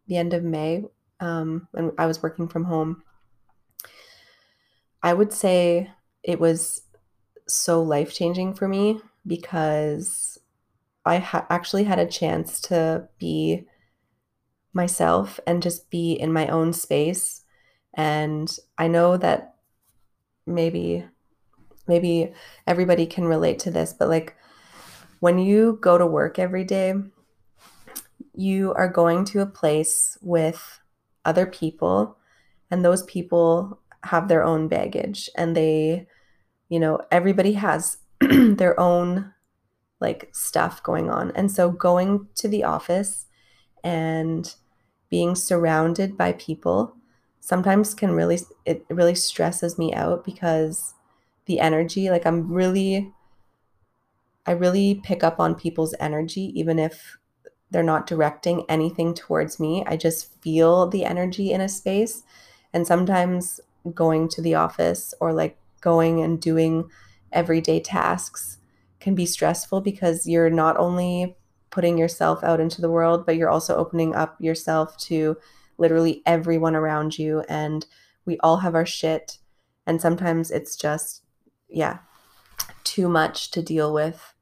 the 0.06 0.16
end 0.16 0.34
of 0.34 0.44
May, 0.44 0.84
um, 1.20 1.68
when 1.72 1.92
I 1.98 2.06
was 2.06 2.22
working 2.22 2.48
from 2.48 2.64
home, 2.64 3.02
I 5.02 5.14
would 5.14 5.32
say 5.32 5.90
it 6.22 6.38
was 6.38 6.82
so 7.48 7.82
life 7.82 8.14
changing 8.14 8.54
for 8.54 8.68
me 8.68 9.00
because 9.26 10.38
I 11.04 11.18
ha- 11.18 11.46
actually 11.50 11.84
had 11.84 11.98
a 11.98 12.06
chance 12.06 12.60
to 12.62 13.08
be 13.18 13.66
myself 14.72 15.38
and 15.46 15.62
just 15.62 15.90
be 15.90 16.12
in 16.12 16.32
my 16.32 16.48
own 16.48 16.72
space. 16.72 17.42
And 17.94 18.54
I 18.78 18.88
know 18.88 19.16
that 19.16 19.56
maybe 20.46 21.04
maybe 21.86 22.32
everybody 22.66 23.06
can 23.06 23.24
relate 23.24 23.58
to 23.58 23.70
this, 23.70 23.92
but 23.92 24.08
like 24.08 24.36
when 25.20 25.38
you 25.38 25.78
go 25.80 25.98
to 25.98 26.06
work 26.06 26.38
every 26.38 26.64
day, 26.64 26.94
you 28.34 28.72
are 28.74 28.88
going 28.88 29.24
to 29.26 29.40
a 29.40 29.46
place 29.46 30.16
with 30.22 30.80
other 31.24 31.44
people 31.44 32.16
and 32.70 32.84
those 32.84 33.02
people 33.04 33.80
have 34.04 34.28
their 34.28 34.42
own 34.42 34.68
baggage 34.68 35.28
and 35.36 35.56
they 35.56 36.06
you 36.72 36.80
know, 36.80 37.00
everybody 37.10 37.52
has 37.52 37.98
their 38.20 38.80
own 38.80 39.34
like 40.00 40.30
stuff 40.32 40.82
going 40.82 41.10
on. 41.10 41.30
And 41.34 41.52
so 41.52 41.70
going 41.70 42.28
to 42.36 42.48
the 42.48 42.64
office 42.64 43.26
and 43.84 44.54
being 45.12 45.34
surrounded 45.34 46.16
by 46.16 46.32
people 46.32 46.96
sometimes 47.38 47.92
can 47.92 48.12
really 48.12 48.38
it 48.64 48.82
really 48.88 49.14
stresses 49.14 49.76
me 49.76 49.92
out 49.92 50.24
because 50.24 50.94
the 51.44 51.60
energy 51.60 52.08
like 52.08 52.24
I'm 52.24 52.50
really 52.50 53.12
I 54.46 54.52
really 54.52 54.94
pick 55.04 55.22
up 55.22 55.38
on 55.38 55.54
people's 55.54 55.94
energy 56.00 56.58
even 56.58 56.78
if 56.78 57.18
they're 57.70 57.82
not 57.82 58.06
directing 58.06 58.64
anything 58.70 59.12
towards 59.12 59.60
me. 59.60 59.84
I 59.86 59.98
just 59.98 60.32
feel 60.40 60.86
the 60.86 61.04
energy 61.04 61.52
in 61.52 61.60
a 61.60 61.68
space 61.68 62.22
and 62.72 62.86
sometimes 62.86 63.60
going 63.94 64.28
to 64.30 64.40
the 64.40 64.54
office 64.54 65.12
or 65.20 65.34
like 65.34 65.58
going 65.82 66.22
and 66.22 66.40
doing 66.40 66.88
everyday 67.32 67.80
tasks 67.80 68.56
can 68.98 69.14
be 69.14 69.26
stressful 69.26 69.82
because 69.82 70.26
you're 70.26 70.50
not 70.50 70.78
only 70.78 71.36
putting 71.72 71.98
yourself 71.98 72.44
out 72.44 72.60
into 72.60 72.80
the 72.80 72.90
world, 72.90 73.26
but 73.26 73.34
you're 73.36 73.50
also 73.50 73.74
opening 73.74 74.14
up 74.14 74.36
yourself 74.38 74.96
to 74.98 75.36
literally 75.78 76.22
everyone 76.24 76.76
around 76.76 77.18
you. 77.18 77.42
And 77.48 77.84
we 78.24 78.38
all 78.38 78.58
have 78.58 78.76
our 78.76 78.86
shit. 78.86 79.38
And 79.86 80.00
sometimes 80.00 80.52
it's 80.52 80.76
just, 80.76 81.22
yeah, 81.68 81.98
too 82.84 83.08
much 83.08 83.50
to 83.52 83.62
deal 83.62 83.92
with 83.92 84.34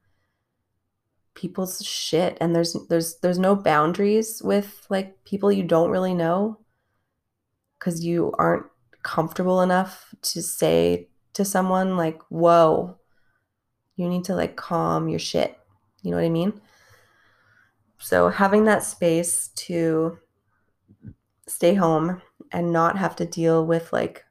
people's 1.35 1.83
shit 1.83 2.37
and 2.41 2.55
there's 2.55 2.77
there's 2.91 3.19
there's 3.21 3.39
no 3.39 3.57
boundaries 3.57 4.43
with 4.43 4.87
like 4.91 5.25
people 5.25 5.51
you 5.51 5.63
don't 5.63 5.89
really 5.89 6.13
know 6.13 6.59
cuz 7.79 8.05
you 8.05 8.35
aren't 8.37 8.67
comfortable 9.03 9.63
enough 9.63 10.15
to 10.21 10.43
say 10.43 11.09
to 11.33 11.43
someone 11.43 11.97
like 11.97 12.21
whoa 12.29 12.99
you 13.97 14.07
need 14.07 14.25
to 14.25 14.35
like 14.35 14.57
calm 14.57 15.09
your 15.09 15.19
shit 15.19 15.59
you 16.03 16.11
know 16.11 16.19
what 16.19 16.27
i 16.27 16.29
mean 16.29 16.61
so 18.00 18.30
having 18.30 18.64
that 18.64 18.83
space 18.83 19.49
to 19.49 20.19
stay 21.47 21.75
home 21.75 22.23
and 22.50 22.73
not 22.73 22.99
have 22.99 23.14
to 23.16 23.26
deal 23.26 23.64
with 23.64 23.92
like 23.92 24.25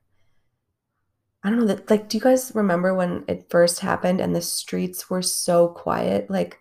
I 1.44 1.50
don't 1.50 1.60
know 1.60 1.66
that 1.68 1.90
like 1.90 2.10
do 2.10 2.18
you 2.18 2.22
guys 2.22 2.52
remember 2.56 2.94
when 2.94 3.24
it 3.28 3.50
first 3.50 3.80
happened 3.80 4.20
and 4.20 4.36
the 4.36 4.42
streets 4.42 5.10
were 5.10 5.22
so 5.22 5.70
quiet? 5.70 6.30
Like 6.30 6.60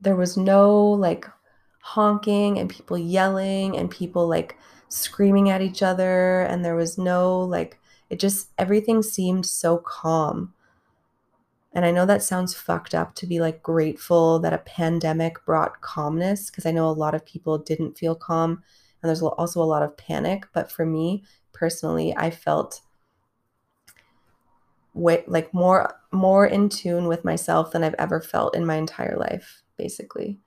there 0.00 0.16
was 0.16 0.36
no 0.36 0.84
like 0.84 1.26
honking 1.80 2.58
and 2.58 2.68
people 2.68 2.98
yelling 2.98 3.76
and 3.76 3.90
people 3.90 4.28
like 4.28 4.56
screaming 4.88 5.50
at 5.50 5.62
each 5.62 5.82
other 5.82 6.42
and 6.42 6.64
there 6.64 6.76
was 6.76 6.98
no 6.98 7.40
like 7.40 7.78
it 8.10 8.20
just 8.20 8.48
everything 8.58 9.02
seemed 9.02 9.46
so 9.46 9.78
calm 9.78 10.52
and 11.76 11.84
I 11.84 11.90
know 11.90 12.06
that 12.06 12.22
sounds 12.22 12.54
fucked 12.54 12.94
up 12.94 13.14
to 13.16 13.26
be 13.26 13.38
like 13.38 13.62
grateful 13.62 14.38
that 14.38 14.54
a 14.54 14.58
pandemic 14.58 15.44
brought 15.44 15.82
calmness 15.82 16.48
because 16.48 16.64
I 16.64 16.70
know 16.70 16.88
a 16.88 16.90
lot 16.90 17.14
of 17.14 17.26
people 17.26 17.58
didn't 17.58 17.98
feel 17.98 18.14
calm 18.14 18.62
and 19.02 19.10
there's 19.10 19.20
also 19.20 19.60
a 19.60 19.64
lot 19.64 19.82
of 19.82 19.94
panic. 19.94 20.46
But 20.54 20.72
for 20.72 20.86
me 20.86 21.22
personally, 21.52 22.16
I 22.16 22.30
felt 22.30 22.80
way, 24.94 25.22
like 25.26 25.52
more 25.52 26.00
more 26.12 26.46
in 26.46 26.70
tune 26.70 27.08
with 27.08 27.26
myself 27.26 27.72
than 27.72 27.84
I've 27.84 27.94
ever 27.98 28.22
felt 28.22 28.56
in 28.56 28.64
my 28.64 28.76
entire 28.76 29.18
life, 29.18 29.62
basically. 29.76 30.40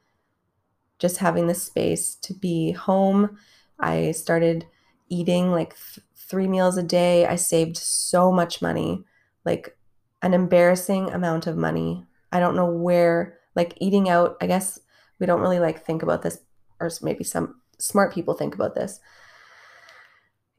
Just 0.98 1.18
having 1.18 1.46
the 1.46 1.54
space 1.54 2.16
to 2.24 2.34
be 2.34 2.72
home. 2.72 3.38
I 3.80 4.14
started 4.14 4.66
eating 5.10 5.52
like 5.52 5.76
th- 5.76 6.04
three 6.16 6.48
meals 6.48 6.76
a 6.76 6.84
day. 6.84 7.28
I 7.28 7.36
saved 7.36 7.78
so 7.78 8.32
much 8.32 8.64
money. 8.64 9.04
Like 9.46 9.76
an 10.22 10.34
embarrassing 10.34 11.12
amount 11.12 11.48
of 11.48 11.58
money. 11.58 12.06
I 12.32 12.40
don't 12.40 12.56
know 12.56 12.70
where, 12.70 13.38
like 13.56 13.74
eating 13.80 14.10
out, 14.10 14.38
I 14.42 14.48
guess 14.48 14.80
we 15.20 15.26
don't 15.26 15.42
really 15.42 15.60
like 15.60 15.86
think 15.86 16.04
about 16.04 16.22
this, 16.22 16.40
or 16.80 16.90
maybe 17.02 17.24
some 17.24 17.62
smart 17.78 18.14
people 18.14 18.34
think 18.34 18.56
about 18.56 18.76
this. 18.76 19.00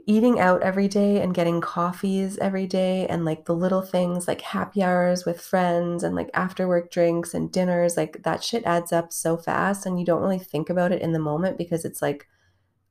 Eating 0.07 0.40
out 0.40 0.62
every 0.62 0.88
day 0.88 1.20
and 1.20 1.35
getting 1.35 1.61
coffees 1.61 2.38
every 2.38 2.66
day 2.66 3.07
and 3.07 3.25
like 3.25 3.44
the 3.44 3.55
little 3.55 3.83
things 3.83 4.27
like 4.27 4.40
happy 4.40 4.83
hours 4.83 5.25
with 5.25 5.40
friends 5.40 6.03
and 6.03 6.16
like 6.16 6.31
after 6.33 6.66
work 6.66 6.90
drinks 6.90 7.35
and 7.35 7.53
dinners, 7.53 7.96
like 7.96 8.23
that 8.23 8.42
shit 8.42 8.64
adds 8.64 8.92
up 8.92 9.12
so 9.12 9.37
fast 9.37 9.87
and 9.87 10.01
you 10.01 10.07
don't 10.07 10.23
really 10.23 10.38
think 10.38 10.70
about 10.70 10.90
it 10.90 11.03
in 11.03 11.12
the 11.12 11.18
moment 11.18 11.59
because 11.59 11.85
it's 11.85 12.03
like, 12.03 12.27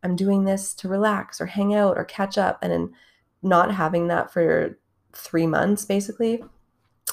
I'm 0.03 0.15
doing 0.15 0.45
this 0.45 0.73
to 0.75 0.87
relax 0.87 1.41
or 1.41 1.47
hang 1.47 1.73
out 1.73 1.97
or 1.97 2.05
catch 2.05 2.37
up. 2.37 2.59
And 2.61 2.71
then 2.71 2.93
not 3.41 3.73
having 3.73 4.07
that 4.07 4.31
for 4.31 4.77
three 5.13 5.47
months 5.47 5.85
basically 5.85 6.43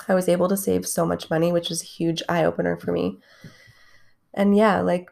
I 0.09 0.15
was 0.15 0.29
able 0.29 0.49
to 0.49 0.57
save 0.57 0.87
so 0.87 1.05
much 1.05 1.31
money, 1.31 1.53
which 1.53 1.69
was 1.69 1.83
a 1.83 1.87
huge 1.87 2.23
eye 2.29 2.45
opener 2.45 2.77
for 2.77 2.93
me. 2.93 3.19
And 4.33 4.57
yeah, 4.57 4.81
like 4.81 5.11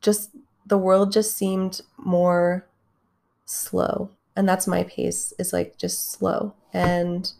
just 0.00 0.30
the 0.66 0.78
world 0.78 1.12
just 1.12 1.36
seemed 1.36 1.80
more 1.96 2.66
slow. 3.44 4.10
And 4.36 4.48
that's 4.48 4.66
my 4.66 4.84
pace 4.84 5.32
is 5.38 5.52
like 5.52 5.76
just 5.76 6.12
slow. 6.12 6.54
And 6.72 7.32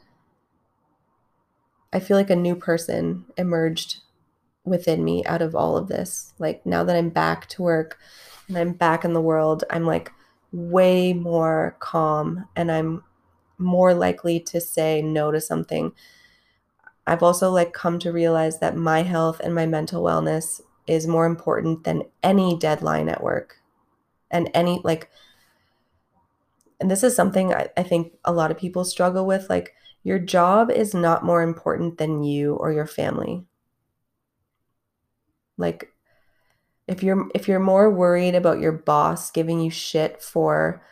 I 1.93 2.01
feel 2.01 2.17
like 2.17 2.31
a 2.31 2.37
new 2.37 2.57
person 2.57 3.25
emerged 3.37 4.01
within 4.65 5.05
me 5.05 5.25
out 5.25 5.43
of 5.43 5.55
all 5.55 5.77
of 5.77 5.89
this. 5.89 6.33
Like 6.39 6.65
now 6.67 6.85
that 6.85 6.97
I'm 6.97 7.11
back 7.11 7.49
to 7.51 7.63
work 7.63 7.99
and 8.49 8.59
I'm 8.59 8.73
back 8.73 9.05
in 9.05 9.13
the 9.13 9.21
world, 9.21 9.65
I'm 9.71 9.87
like 9.87 10.13
way 10.53 11.13
more 11.13 11.77
calm 11.79 12.49
and 12.57 12.73
I'm 12.73 13.05
more 13.59 13.93
likely 13.93 14.41
to 14.41 14.61
say 14.61 15.03
no 15.03 15.31
to 15.31 15.41
something. 15.41 15.93
I've 17.07 17.23
also 17.23 17.51
like 17.51 17.73
come 17.73 17.99
to 18.01 18.13
realize 18.13 18.61
that 18.61 18.77
my 18.77 19.03
health 19.03 19.41
and 19.41 19.55
my 19.55 19.67
mental 19.67 20.03
wellness 20.03 20.61
is 20.87 21.07
more 21.07 21.27
important 21.27 21.85
than 21.85 22.05
any 22.23 22.57
deadline 22.59 23.09
at 23.09 23.23
work 23.23 23.57
and 24.31 24.51
any 24.55 24.81
like 24.85 25.11
and 26.81 26.91
this 26.91 27.03
is 27.03 27.15
something 27.15 27.53
I, 27.53 27.69
I 27.77 27.83
think 27.83 28.13
a 28.25 28.33
lot 28.33 28.51
of 28.51 28.59
people 28.59 28.85
struggle 28.85 29.27
with 29.27 29.49
like 29.51 29.75
your 30.03 30.19
job 30.19 30.71
is 30.71 30.95
not 30.95 31.25
more 31.25 31.43
important 31.43 31.99
than 31.99 32.23
you 32.23 32.55
or 32.55 32.73
your 32.73 32.87
family 32.87 33.45
like 35.57 35.93
if 36.87 37.03
you're 37.03 37.29
if 37.35 37.49
you're 37.49 37.61
more 37.61 37.91
worried 37.91 38.35
about 38.35 38.61
your 38.61 38.73
boss 38.73 39.31
giving 39.31 39.61
you 39.61 39.71
shit 39.71 40.23
for 40.23 40.83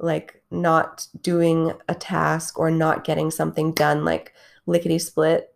like 0.00 0.42
not 0.50 1.06
doing 1.20 1.72
a 1.88 1.94
task 1.94 2.58
or 2.58 2.70
not 2.70 3.04
getting 3.04 3.30
something 3.30 3.72
done 3.72 4.04
like 4.04 4.32
lickety 4.66 4.98
split 4.98 5.54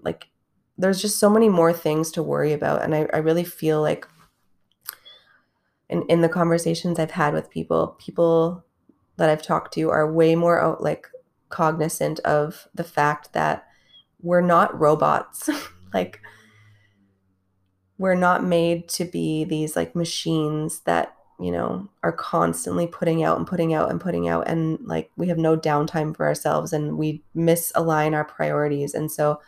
like 0.00 0.28
there's 0.76 1.00
just 1.00 1.18
so 1.18 1.30
many 1.30 1.48
more 1.48 1.72
things 1.72 2.10
to 2.10 2.22
worry 2.22 2.52
about. 2.52 2.82
And 2.82 2.94
i, 2.94 3.06
I 3.12 3.18
really 3.18 3.44
feel 3.44 3.80
like 3.80 4.08
in, 5.88 6.02
in 6.08 6.22
the 6.22 6.28
conversations 6.28 6.98
i've 6.98 7.10
had 7.10 7.34
with 7.34 7.50
people 7.50 7.96
people 7.98 8.64
that 9.16 9.28
i've 9.28 9.42
talked 9.42 9.74
to 9.74 9.90
are 9.90 10.10
way 10.10 10.34
more 10.34 10.76
like 10.80 11.08
cognizant 11.50 12.18
of 12.20 12.66
the 12.74 12.82
fact 12.82 13.32
that 13.32 13.66
we're 14.24 14.40
not 14.40 14.78
robots. 14.78 15.48
Like 15.92 16.20
we're 17.98 18.16
not 18.16 18.42
made 18.42 18.88
to 18.88 19.04
be 19.04 19.44
these 19.44 19.76
like 19.76 19.94
machines 19.94 20.80
that 20.86 21.14
you 21.40 21.50
know, 21.50 21.88
are 22.02 22.12
constantly 22.12 22.86
putting 22.86 23.22
out 23.22 23.38
and 23.38 23.46
putting 23.46 23.74
out 23.74 23.90
and 23.90 24.00
putting 24.00 24.28
out 24.28 24.48
and 24.48 24.78
like 24.86 25.10
we 25.16 25.28
have 25.28 25.38
no 25.38 25.56
downtime 25.56 26.16
for 26.16 26.26
ourselves 26.26 26.72
and 26.72 26.96
we 26.96 27.22
misalign 27.36 28.14
our 28.14 28.24
priorities. 28.24 28.94
And 28.94 29.10
so, 29.10 29.40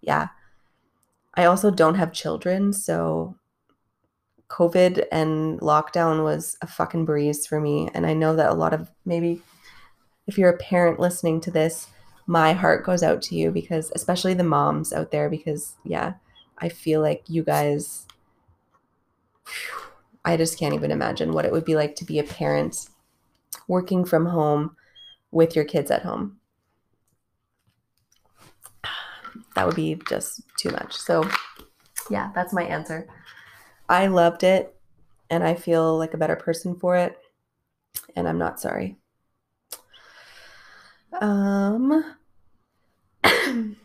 yeah. 0.00 0.28
I 1.34 1.44
also 1.44 1.70
don't 1.70 1.94
have 1.94 2.12
children, 2.12 2.72
so 2.72 3.36
COVID 4.50 5.06
and 5.12 5.60
lockdown 5.60 6.24
was 6.24 6.58
a 6.60 6.66
fucking 6.66 7.04
breeze 7.04 7.46
for 7.46 7.60
me. 7.60 7.88
And 7.94 8.04
I 8.04 8.12
know 8.12 8.34
that 8.36 8.50
a 8.50 8.54
lot 8.54 8.74
of 8.74 8.90
maybe 9.06 9.40
if 10.26 10.36
you're 10.36 10.50
a 10.50 10.58
parent 10.58 11.00
listening 11.00 11.40
to 11.42 11.50
this, 11.50 11.86
my 12.26 12.52
heart 12.52 12.84
goes 12.84 13.02
out 13.02 13.22
to 13.22 13.34
you 13.34 13.50
because 13.50 13.90
especially 13.94 14.34
the 14.34 14.44
moms 14.44 14.92
out 14.92 15.12
there 15.12 15.30
because 15.30 15.76
yeah, 15.84 16.14
I 16.58 16.68
feel 16.68 17.00
like 17.00 17.22
you 17.28 17.42
guys 17.42 18.06
whew, 19.46 19.89
I 20.24 20.36
just 20.36 20.58
can't 20.58 20.74
even 20.74 20.90
imagine 20.90 21.32
what 21.32 21.44
it 21.44 21.52
would 21.52 21.64
be 21.64 21.74
like 21.74 21.96
to 21.96 22.04
be 22.04 22.18
a 22.18 22.24
parent 22.24 22.88
working 23.68 24.04
from 24.04 24.26
home 24.26 24.76
with 25.30 25.56
your 25.56 25.64
kids 25.64 25.90
at 25.90 26.02
home. 26.02 26.38
That 29.54 29.66
would 29.66 29.76
be 29.76 30.00
just 30.08 30.42
too 30.58 30.70
much. 30.70 30.94
So, 30.96 31.28
yeah, 32.08 32.30
that's 32.34 32.52
my 32.52 32.62
answer. 32.62 33.08
I 33.88 34.06
loved 34.06 34.44
it 34.44 34.76
and 35.28 35.42
I 35.42 35.54
feel 35.54 35.98
like 35.98 36.14
a 36.14 36.18
better 36.18 36.36
person 36.36 36.76
for 36.76 36.96
it 36.96 37.16
and 38.16 38.28
I'm 38.28 38.38
not 38.38 38.60
sorry. 38.60 38.96
Um 41.20 42.16
the 43.22 43.76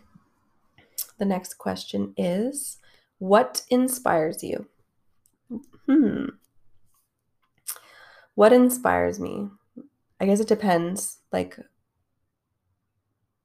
next 1.19 1.55
question 1.55 2.13
is 2.17 2.77
what 3.17 3.63
inspires 3.69 4.43
you? 4.43 4.67
Hmm. 5.85 6.25
What 8.35 8.51
inspires 8.51 9.19
me? 9.19 9.49
I 10.19 10.25
guess 10.25 10.39
it 10.39 10.47
depends. 10.47 11.19
Like, 11.31 11.57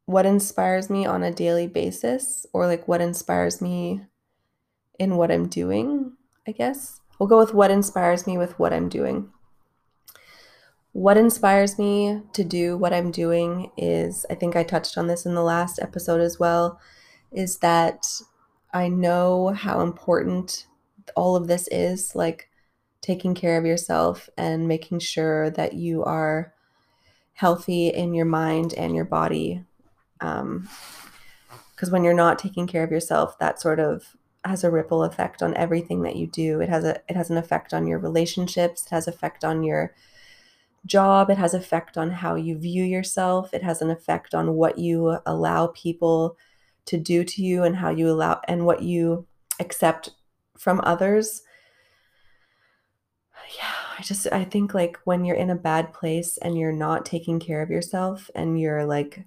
what 0.06 0.26
inspires 0.26 0.90
me 0.90 1.06
on 1.06 1.22
a 1.22 1.30
daily 1.30 1.66
basis, 1.66 2.46
or 2.52 2.66
like 2.66 2.88
what 2.88 3.00
inspires 3.00 3.60
me 3.60 4.02
in 4.98 5.16
what 5.16 5.30
I'm 5.30 5.46
doing, 5.46 6.12
I 6.46 6.52
guess. 6.52 7.00
we'll 7.18 7.28
go 7.28 7.38
with 7.38 7.54
what 7.54 7.70
inspires 7.70 8.26
me 8.26 8.36
with 8.38 8.58
what 8.58 8.72
I'm 8.72 8.88
doing. 8.88 9.30
What 10.92 11.16
inspires 11.16 11.78
me 11.78 12.22
to 12.32 12.42
do 12.42 12.76
what 12.76 12.92
I'm 12.92 13.12
doing 13.12 13.70
is, 13.76 14.26
I 14.28 14.34
think 14.34 14.56
I 14.56 14.64
touched 14.64 14.98
on 14.98 15.06
this 15.06 15.24
in 15.24 15.34
the 15.34 15.42
last 15.42 15.78
episode 15.80 16.20
as 16.20 16.40
well, 16.40 16.80
is 17.30 17.58
that 17.58 18.06
I 18.72 18.88
know 18.88 19.50
how 19.54 19.80
important 19.80 20.66
all 21.16 21.36
of 21.36 21.46
this 21.46 21.68
is 21.68 22.14
like 22.14 22.48
taking 23.00 23.34
care 23.34 23.58
of 23.58 23.64
yourself 23.64 24.28
and 24.36 24.68
making 24.68 24.98
sure 24.98 25.50
that 25.50 25.74
you 25.74 26.04
are 26.04 26.52
healthy 27.34 27.88
in 27.88 28.14
your 28.14 28.26
mind 28.26 28.74
and 28.74 28.94
your 28.94 29.04
body. 29.04 29.64
Um, 30.20 30.68
because 31.74 31.90
when 31.90 32.04
you're 32.04 32.12
not 32.12 32.38
taking 32.38 32.66
care 32.66 32.84
of 32.84 32.90
yourself, 32.90 33.38
that 33.38 33.58
sort 33.58 33.80
of 33.80 34.14
has 34.44 34.64
a 34.64 34.70
ripple 34.70 35.02
effect 35.02 35.42
on 35.42 35.56
everything 35.56 36.02
that 36.02 36.16
you 36.16 36.26
do. 36.26 36.60
It 36.60 36.68
has 36.68 36.84
a 36.84 37.00
it 37.08 37.16
has 37.16 37.30
an 37.30 37.38
effect 37.38 37.72
on 37.72 37.86
your 37.86 37.98
relationships. 37.98 38.84
It 38.84 38.90
has 38.90 39.08
effect 39.08 39.44
on 39.44 39.62
your 39.62 39.94
job. 40.86 41.30
It 41.30 41.38
has 41.38 41.54
effect 41.54 41.96
on 41.96 42.10
how 42.10 42.34
you 42.34 42.58
view 42.58 42.84
yourself. 42.84 43.54
It 43.54 43.62
has 43.62 43.80
an 43.80 43.90
effect 43.90 44.34
on 44.34 44.54
what 44.54 44.78
you 44.78 45.18
allow 45.24 45.68
people 45.68 46.36
to 46.86 46.98
do 46.98 47.24
to 47.24 47.42
you 47.42 47.62
and 47.62 47.76
how 47.76 47.90
you 47.90 48.08
allow 48.08 48.40
and 48.48 48.66
what 48.66 48.82
you 48.82 49.26
accept 49.58 50.10
from 50.60 50.78
others. 50.84 51.42
Yeah, 53.56 53.74
I 53.98 54.02
just 54.02 54.30
I 54.30 54.44
think 54.44 54.74
like 54.74 54.98
when 55.04 55.24
you're 55.24 55.36
in 55.36 55.48
a 55.50 55.56
bad 55.56 55.94
place 55.94 56.36
and 56.36 56.56
you're 56.56 56.70
not 56.70 57.06
taking 57.06 57.40
care 57.40 57.62
of 57.62 57.70
yourself 57.70 58.30
and 58.34 58.60
you're 58.60 58.84
like 58.84 59.24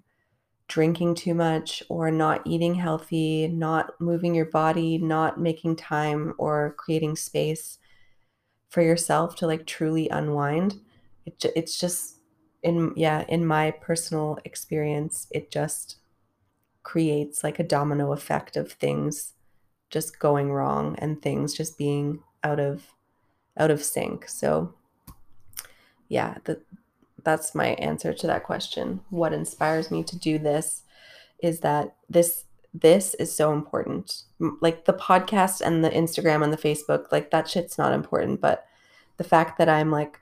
drinking 0.68 1.16
too 1.16 1.34
much 1.34 1.82
or 1.90 2.12
not 2.12 2.42
eating 2.46 2.76
healthy, 2.76 3.48
not 3.48 4.00
moving 4.00 4.36
your 4.36 4.46
body, 4.46 5.00
not 5.00 5.40
making 5.40 5.76
time 5.76 6.36
or 6.38 6.76
creating 6.78 7.16
space 7.16 7.80
for 8.70 8.82
yourself 8.84 9.36
to 9.38 9.48
like 9.48 9.66
truly 9.66 10.08
unwind. 10.10 10.80
It, 11.26 11.44
it's 11.56 11.80
just 11.80 12.20
in 12.62 12.94
yeah, 12.96 13.26
in 13.28 13.46
my 13.46 13.72
personal 13.72 14.38
experience, 14.46 15.28
it 15.32 15.52
just 15.52 15.98
creates 16.84 17.44
like 17.44 17.60
a 17.60 17.64
domino 17.64 18.12
effect 18.14 18.56
of 18.56 18.72
things 18.74 19.33
just 19.94 20.18
going 20.18 20.52
wrong 20.52 20.96
and 20.98 21.22
things 21.22 21.54
just 21.54 21.78
being 21.78 22.20
out 22.44 22.60
of 22.60 22.88
out 23.56 23.70
of 23.70 23.84
sync. 23.84 24.28
So 24.28 24.74
yeah, 26.10 26.38
that's 27.24 27.54
my 27.54 27.68
answer 27.76 28.12
to 28.12 28.28
that 28.28 28.44
question. 28.44 29.02
What 29.12 29.34
inspires 29.34 29.92
me 29.92 30.04
to 30.04 30.18
do 30.18 30.40
this 30.40 30.82
is 31.40 31.60
that 31.60 31.96
this 32.10 32.46
this 32.74 33.14
is 33.16 33.34
so 33.34 33.54
important. 33.54 34.24
Like 34.60 34.86
the 34.86 34.94
podcast 34.94 35.62
and 35.62 35.84
the 35.84 35.92
Instagram 35.92 36.44
and 36.44 36.52
the 36.52 36.58
Facebook, 36.58 37.12
like 37.12 37.30
that 37.30 37.48
shit's 37.48 37.78
not 37.78 37.94
important, 37.94 38.42
but 38.42 38.66
the 39.18 39.24
fact 39.24 39.60
that 39.60 39.70
I'm 39.70 39.92
like 39.92 40.20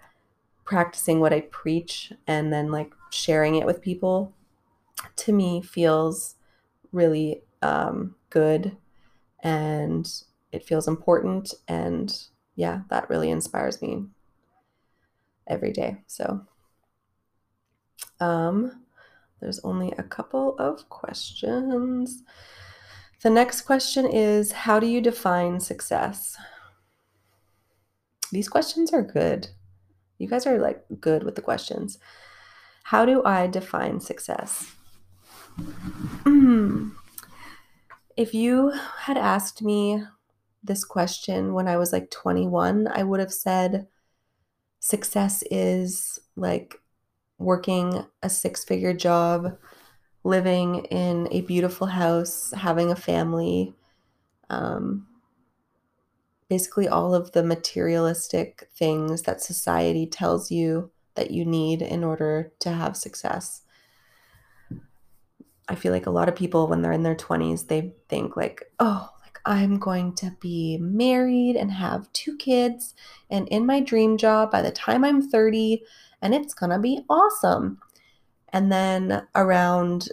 practicing 0.65 1.21
what 1.21 1.31
I 1.31 1.41
preach 1.41 2.12
and 2.27 2.51
then 2.51 2.71
like 2.71 2.91
sharing 3.10 3.55
it 3.55 3.65
with 3.65 3.81
people 3.81 4.34
to 5.15 5.31
me 5.31 5.62
feels 5.62 6.36
really 6.91 7.41
um, 7.62 8.15
good 8.29 8.75
and 9.43 10.23
it 10.51 10.65
feels 10.65 10.88
important 10.88 11.54
and 11.67 12.23
yeah 12.56 12.82
that 12.89 13.10
really 13.10 13.30
inspires 13.30 13.82
me 13.82 14.06
every 15.47 15.71
day 15.71 15.97
so 16.08 16.45
um, 18.21 18.84
there's 19.41 19.60
only 19.63 19.91
a 19.97 20.04
couple 20.04 20.56
of 20.58 20.88
questions. 20.89 22.23
The 23.23 23.30
next 23.30 23.62
question 23.62 24.06
is 24.06 24.51
How 24.51 24.80
do 24.80 24.88
you 24.88 25.01
define 25.01 25.60
success? 25.60 26.38
These 28.32 28.47
questions 28.47 28.93
are 28.93 29.01
good. 29.01 29.49
You 30.17 30.27
guys 30.27 30.45
are 30.45 30.60
like 30.60 30.86
good 31.01 31.23
with 31.23 31.36
the 31.36 31.41
questions. 31.41 31.97
How 32.84 33.06
do 33.06 33.23
I 33.25 33.47
define 33.47 33.99
success? 33.99 34.71
if 38.21 38.36
you 38.36 38.69
had 38.99 39.17
asked 39.17 39.63
me 39.63 40.03
this 40.63 40.84
question 40.86 41.53
when 41.55 41.67
I 41.67 41.77
was 41.77 41.91
like 41.91 42.12
21, 42.12 42.88
I 42.88 43.01
would 43.01 43.19
have 43.19 43.34
said 43.34 43.88
success 44.79 45.43
is 45.49 46.19
like 46.36 46.75
working 47.39 48.05
a 48.21 48.29
six 48.29 48.63
figure 48.63 48.93
job, 48.93 49.57
living 50.23 50.86
in 50.86 51.29
a 51.31 51.41
beautiful 51.41 51.88
house, 51.88 52.53
having 52.55 52.91
a 52.91 52.95
family, 52.95 53.73
um, 54.51 55.07
basically 56.47 56.88
all 56.88 57.15
of 57.15 57.31
the 57.31 57.41
materialistic 57.41 58.69
things 58.75 59.23
that 59.23 59.41
society 59.41 60.05
tells 60.05 60.51
you 60.51 60.91
that 61.15 61.31
you 61.31 61.43
need 61.43 61.81
in 61.81 62.03
order 62.03 62.51
to 62.60 62.69
have 62.69 62.95
success. 62.95 63.63
I 65.71 65.75
feel 65.75 65.91
like 65.91 66.05
a 66.05 66.12
lot 66.12 66.29
of 66.29 66.36
people, 66.36 66.67
when 66.67 66.81
they're 66.81 66.91
in 66.91 67.03
their 67.03 67.15
20s, 67.15 67.67
they 67.67 67.93
think, 68.10 68.36
like, 68.36 68.63
oh, 68.79 69.10
like 69.21 69.39
I'm 69.45 69.79
going 69.79 70.13
to 70.15 70.36
be 70.39 70.77
married 70.79 71.55
and 71.55 71.71
have 71.71 72.12
two 72.13 72.36
kids 72.38 72.93
and 73.29 73.47
in 73.47 73.65
my 73.65 73.79
dream 73.79 74.17
job 74.17 74.51
by 74.51 74.62
the 74.62 74.71
time 74.71 75.03
I'm 75.03 75.21
30 75.21 75.84
and 76.21 76.36
it's 76.36 76.53
going 76.53 76.71
to 76.71 76.79
be 76.79 77.05
awesome. 77.10 77.79
And 78.49 78.71
then 78.71 79.25
around 79.34 80.10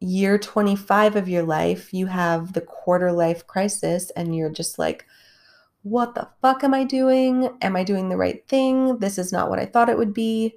year 0.00 0.38
25 0.38 1.16
of 1.16 1.28
your 1.28 1.44
life, 1.44 1.94
you 1.94 2.06
have 2.06 2.52
the 2.52 2.60
quarter 2.60 3.12
life 3.12 3.46
crisis, 3.46 4.10
and 4.10 4.36
you're 4.36 4.50
just 4.50 4.78
like, 4.78 5.06
what 5.82 6.14
the 6.14 6.28
fuck 6.42 6.64
am 6.64 6.74
I 6.74 6.84
doing? 6.84 7.56
Am 7.62 7.76
I 7.76 7.84
doing 7.84 8.08
the 8.08 8.16
right 8.16 8.46
thing? 8.48 8.98
This 8.98 9.18
is 9.18 9.32
not 9.32 9.48
what 9.48 9.60
I 9.60 9.66
thought 9.66 9.88
it 9.88 9.98
would 9.98 10.14
be. 10.14 10.56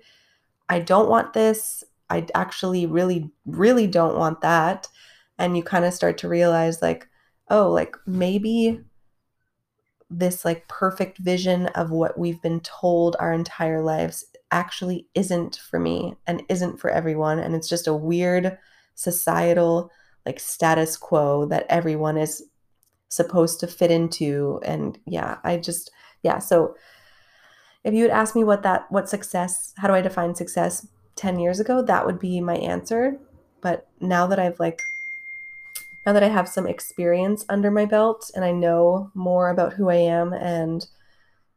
I 0.70 0.80
don't 0.80 1.10
want 1.10 1.34
this. 1.34 1.84
I 2.10 2.26
actually 2.36 2.86
really, 2.86 3.32
really 3.46 3.88
don't 3.88 4.18
want 4.18 4.42
that. 4.42 4.88
And 5.38 5.56
you 5.56 5.64
kind 5.64 5.86
of 5.86 5.94
start 5.94 6.18
to 6.20 6.30
realize, 6.30 6.82
like, 6.82 7.08
oh, 7.50 7.70
like 7.70 7.96
maybe 8.06 8.82
this 10.10 10.46
like 10.46 10.68
perfect 10.68 11.18
vision 11.18 11.68
of 11.68 11.92
what 11.92 12.18
we've 12.18 12.42
been 12.42 12.62
told 12.62 13.16
our 13.20 13.34
entire 13.34 13.82
lives 13.82 14.26
actually 14.52 15.08
isn't 15.16 15.58
for 15.70 15.80
me 15.80 16.16
and 16.26 16.44
isn't 16.50 16.80
for 16.80 16.90
everyone. 16.90 17.40
And 17.40 17.54
it's 17.54 17.68
just 17.68 17.88
a 17.88 17.94
weird 17.94 18.58
societal 18.96 19.92
like 20.26 20.40
status 20.40 20.98
quo 20.98 21.46
that 21.46 21.66
everyone 21.70 22.18
is 22.18 22.44
supposed 23.10 23.60
to 23.60 23.68
fit 23.68 23.92
into. 23.92 24.60
And 24.64 24.98
yeah 25.06 25.38
i 25.44 25.58
just 25.58 25.92
yeah 26.24 26.40
so 26.40 26.76
if 27.84 27.94
you 27.94 28.04
would 28.04 28.12
ask 28.12 28.36
me 28.36 28.44
what 28.44 28.64
that 28.64 28.86
what 28.92 29.10
success 29.10 29.74
how 29.78 29.88
do 29.88 29.94
i 29.94 30.02
define 30.02 30.36
success 30.36 30.88
10 31.18 31.40
years 31.40 31.60
ago 31.60 31.82
that 31.82 32.06
would 32.06 32.20
be 32.20 32.40
my 32.40 32.56
answer. 32.56 33.18
But 33.60 33.88
now 34.00 34.28
that 34.28 34.40
i've 34.40 34.60
like 34.60 34.82
now 36.08 36.14
that 36.14 36.24
I 36.24 36.30
have 36.30 36.48
some 36.48 36.68
experience 36.68 37.44
under 37.50 37.70
my 37.70 37.84
belt 37.84 38.32
and 38.34 38.46
I 38.46 38.54
know 38.54 39.12
more 39.14 39.50
about 39.50 39.74
who 39.74 39.90
I 39.90 39.96
am 39.96 40.32
and 40.32 40.88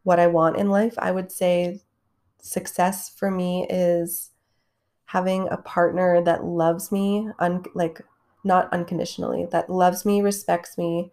what 0.02 0.18
I 0.18 0.26
want 0.26 0.56
in 0.56 0.70
life, 0.70 0.94
I 0.98 1.12
would 1.12 1.30
say 1.30 1.82
success 2.42 3.08
for 3.08 3.30
me 3.30 3.64
is 3.70 4.30
having 5.04 5.46
a 5.48 5.56
partner 5.56 6.20
that 6.24 6.42
loves 6.42 6.90
me, 6.90 7.28
un- 7.38 7.64
like 7.76 8.00
not 8.42 8.68
unconditionally, 8.72 9.46
that 9.52 9.70
loves 9.70 10.04
me, 10.04 10.20
respects 10.20 10.76
me, 10.76 11.12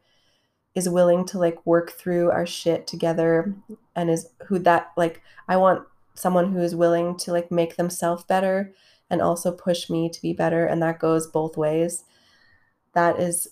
is 0.73 0.89
willing 0.89 1.23
to 1.25 1.37
like 1.37 1.63
work 1.63 1.91
through 1.91 2.31
our 2.31 2.47
shit 2.47 2.87
together, 2.87 3.53
and 3.95 4.09
is 4.09 4.29
who 4.47 4.57
that 4.57 4.93
like 4.97 5.21
I 5.47 5.57
want 5.57 5.83
someone 6.17 6.51
who 6.51 6.59
is 6.59 6.75
willing 6.75 7.17
to 7.17 7.31
like 7.31 7.51
make 7.51 7.75
themselves 7.75 8.23
better 8.23 8.73
and 9.09 9.21
also 9.21 9.51
push 9.51 9.89
me 9.89 10.09
to 10.09 10.21
be 10.21 10.33
better, 10.33 10.65
and 10.65 10.81
that 10.81 10.99
goes 10.99 11.27
both 11.27 11.55
ways. 11.55 12.03
That 12.93 13.19
is 13.19 13.47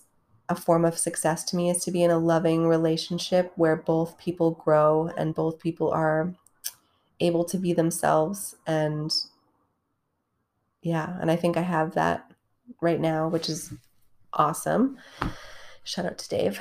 a 0.48 0.54
form 0.54 0.84
of 0.84 0.98
success 0.98 1.44
to 1.44 1.56
me 1.56 1.70
is 1.70 1.82
to 1.84 1.90
be 1.90 2.02
in 2.02 2.10
a 2.10 2.18
loving 2.18 2.66
relationship 2.66 3.52
where 3.56 3.76
both 3.76 4.18
people 4.18 4.52
grow 4.52 5.10
and 5.16 5.34
both 5.34 5.58
people 5.58 5.90
are 5.90 6.34
able 7.18 7.44
to 7.44 7.58
be 7.58 7.72
themselves 7.72 8.54
and 8.66 9.12
yeah 10.82 11.16
and 11.20 11.30
i 11.30 11.34
think 11.34 11.56
i 11.56 11.62
have 11.62 11.94
that 11.94 12.30
right 12.80 13.00
now 13.00 13.26
which 13.26 13.48
is 13.48 13.72
awesome. 14.36 14.98
Shout 15.84 16.06
out 16.06 16.18
to 16.18 16.28
dave. 16.28 16.60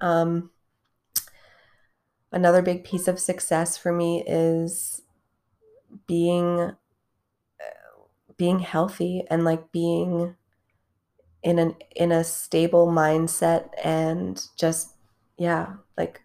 Um, 0.00 0.50
another 2.32 2.62
big 2.62 2.84
piece 2.84 3.08
of 3.08 3.18
success 3.18 3.76
for 3.76 3.92
me 3.92 4.24
is 4.26 5.02
being 6.06 6.72
being 8.36 8.58
healthy 8.58 9.24
and 9.30 9.44
like 9.44 9.72
being 9.72 10.36
in 11.42 11.58
an 11.58 11.74
in 11.94 12.12
a 12.12 12.24
stable 12.24 12.88
mindset 12.88 13.68
and 13.82 14.46
just 14.58 14.90
yeah 15.38 15.74
like 15.96 16.22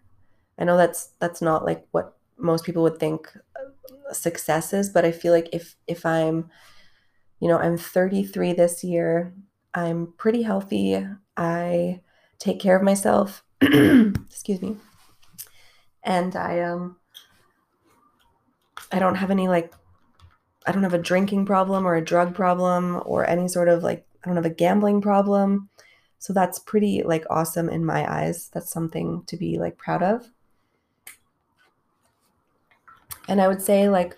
i 0.58 0.64
know 0.64 0.76
that's 0.76 1.10
that's 1.20 1.40
not 1.40 1.64
like 1.64 1.86
what 1.92 2.16
most 2.36 2.64
people 2.64 2.82
would 2.82 2.98
think 2.98 3.32
success 4.12 4.72
is 4.72 4.90
but 4.90 5.04
i 5.04 5.12
feel 5.12 5.32
like 5.32 5.48
if 5.52 5.76
if 5.86 6.04
i'm 6.04 6.50
you 7.40 7.48
know 7.48 7.58
i'm 7.58 7.78
33 7.78 8.52
this 8.52 8.84
year 8.84 9.32
i'm 9.74 10.12
pretty 10.16 10.42
healthy. 10.42 11.06
I 11.36 12.00
take 12.38 12.60
care 12.60 12.76
of 12.76 12.82
myself. 12.82 13.42
Excuse 13.62 14.60
me. 14.60 14.76
And 16.02 16.36
I 16.36 16.60
um 16.60 16.96
I 18.92 18.98
don't 18.98 19.16
have 19.16 19.30
any 19.30 19.48
like 19.48 19.72
I 20.66 20.72
don't 20.72 20.82
have 20.82 20.94
a 20.94 20.98
drinking 20.98 21.46
problem 21.46 21.86
or 21.86 21.96
a 21.96 22.04
drug 22.04 22.34
problem 22.34 23.02
or 23.04 23.28
any 23.28 23.48
sort 23.48 23.68
of 23.68 23.82
like 23.82 24.06
I 24.22 24.28
don't 24.28 24.36
have 24.36 24.46
a 24.46 24.50
gambling 24.50 25.00
problem. 25.00 25.68
So 26.18 26.32
that's 26.32 26.60
pretty 26.60 27.02
like 27.02 27.24
awesome 27.30 27.68
in 27.68 27.84
my 27.84 28.10
eyes. 28.10 28.48
That's 28.52 28.70
something 28.70 29.24
to 29.26 29.36
be 29.36 29.58
like 29.58 29.76
proud 29.76 30.02
of. 30.02 30.30
And 33.28 33.40
I 33.40 33.48
would 33.48 33.62
say 33.62 33.88
like 33.88 34.16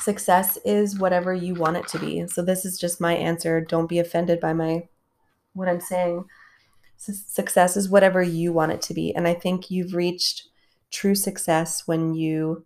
success 0.00 0.58
is 0.64 0.98
whatever 0.98 1.34
you 1.34 1.54
want 1.54 1.76
it 1.76 1.88
to 1.88 1.98
be. 1.98 2.26
So 2.28 2.42
this 2.42 2.64
is 2.64 2.78
just 2.78 3.00
my 3.00 3.14
answer. 3.14 3.60
Don't 3.60 3.88
be 3.88 3.98
offended 3.98 4.38
by 4.38 4.52
my 4.52 4.86
what 5.54 5.68
I'm 5.68 5.80
saying. 5.80 6.24
success 6.96 7.76
is 7.76 7.88
whatever 7.88 8.22
you 8.22 8.52
want 8.52 8.72
it 8.72 8.82
to 8.82 8.94
be. 8.94 9.14
And 9.14 9.26
I 9.26 9.34
think 9.34 9.70
you've 9.70 9.94
reached 9.94 10.48
true 10.90 11.14
success 11.14 11.86
when 11.86 12.14
you 12.14 12.64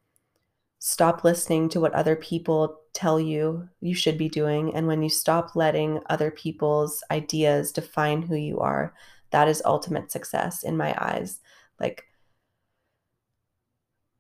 stop 0.85 1.23
listening 1.23 1.69
to 1.69 1.79
what 1.79 1.95
other 1.95 2.17
people 2.17 2.77
tell 2.93 3.21
you 3.21 3.69
you 3.81 3.95
should 3.95 4.19
be 4.19 4.29
doing. 4.29 4.75
And 4.75 4.89
when 4.89 5.01
you 5.01 5.09
stop 5.09 5.55
letting 5.55 6.01
other 6.11 6.33
people's 6.33 7.05
ideas 7.09 7.71
define 7.71 8.23
who 8.23 8.35
you 8.35 8.59
are 8.59 8.93
that 9.31 9.47
is 9.47 9.63
ultimate 9.65 10.11
success 10.11 10.65
in 10.65 10.77
my 10.77 10.93
eyes. 10.99 11.39
Like 11.79 12.03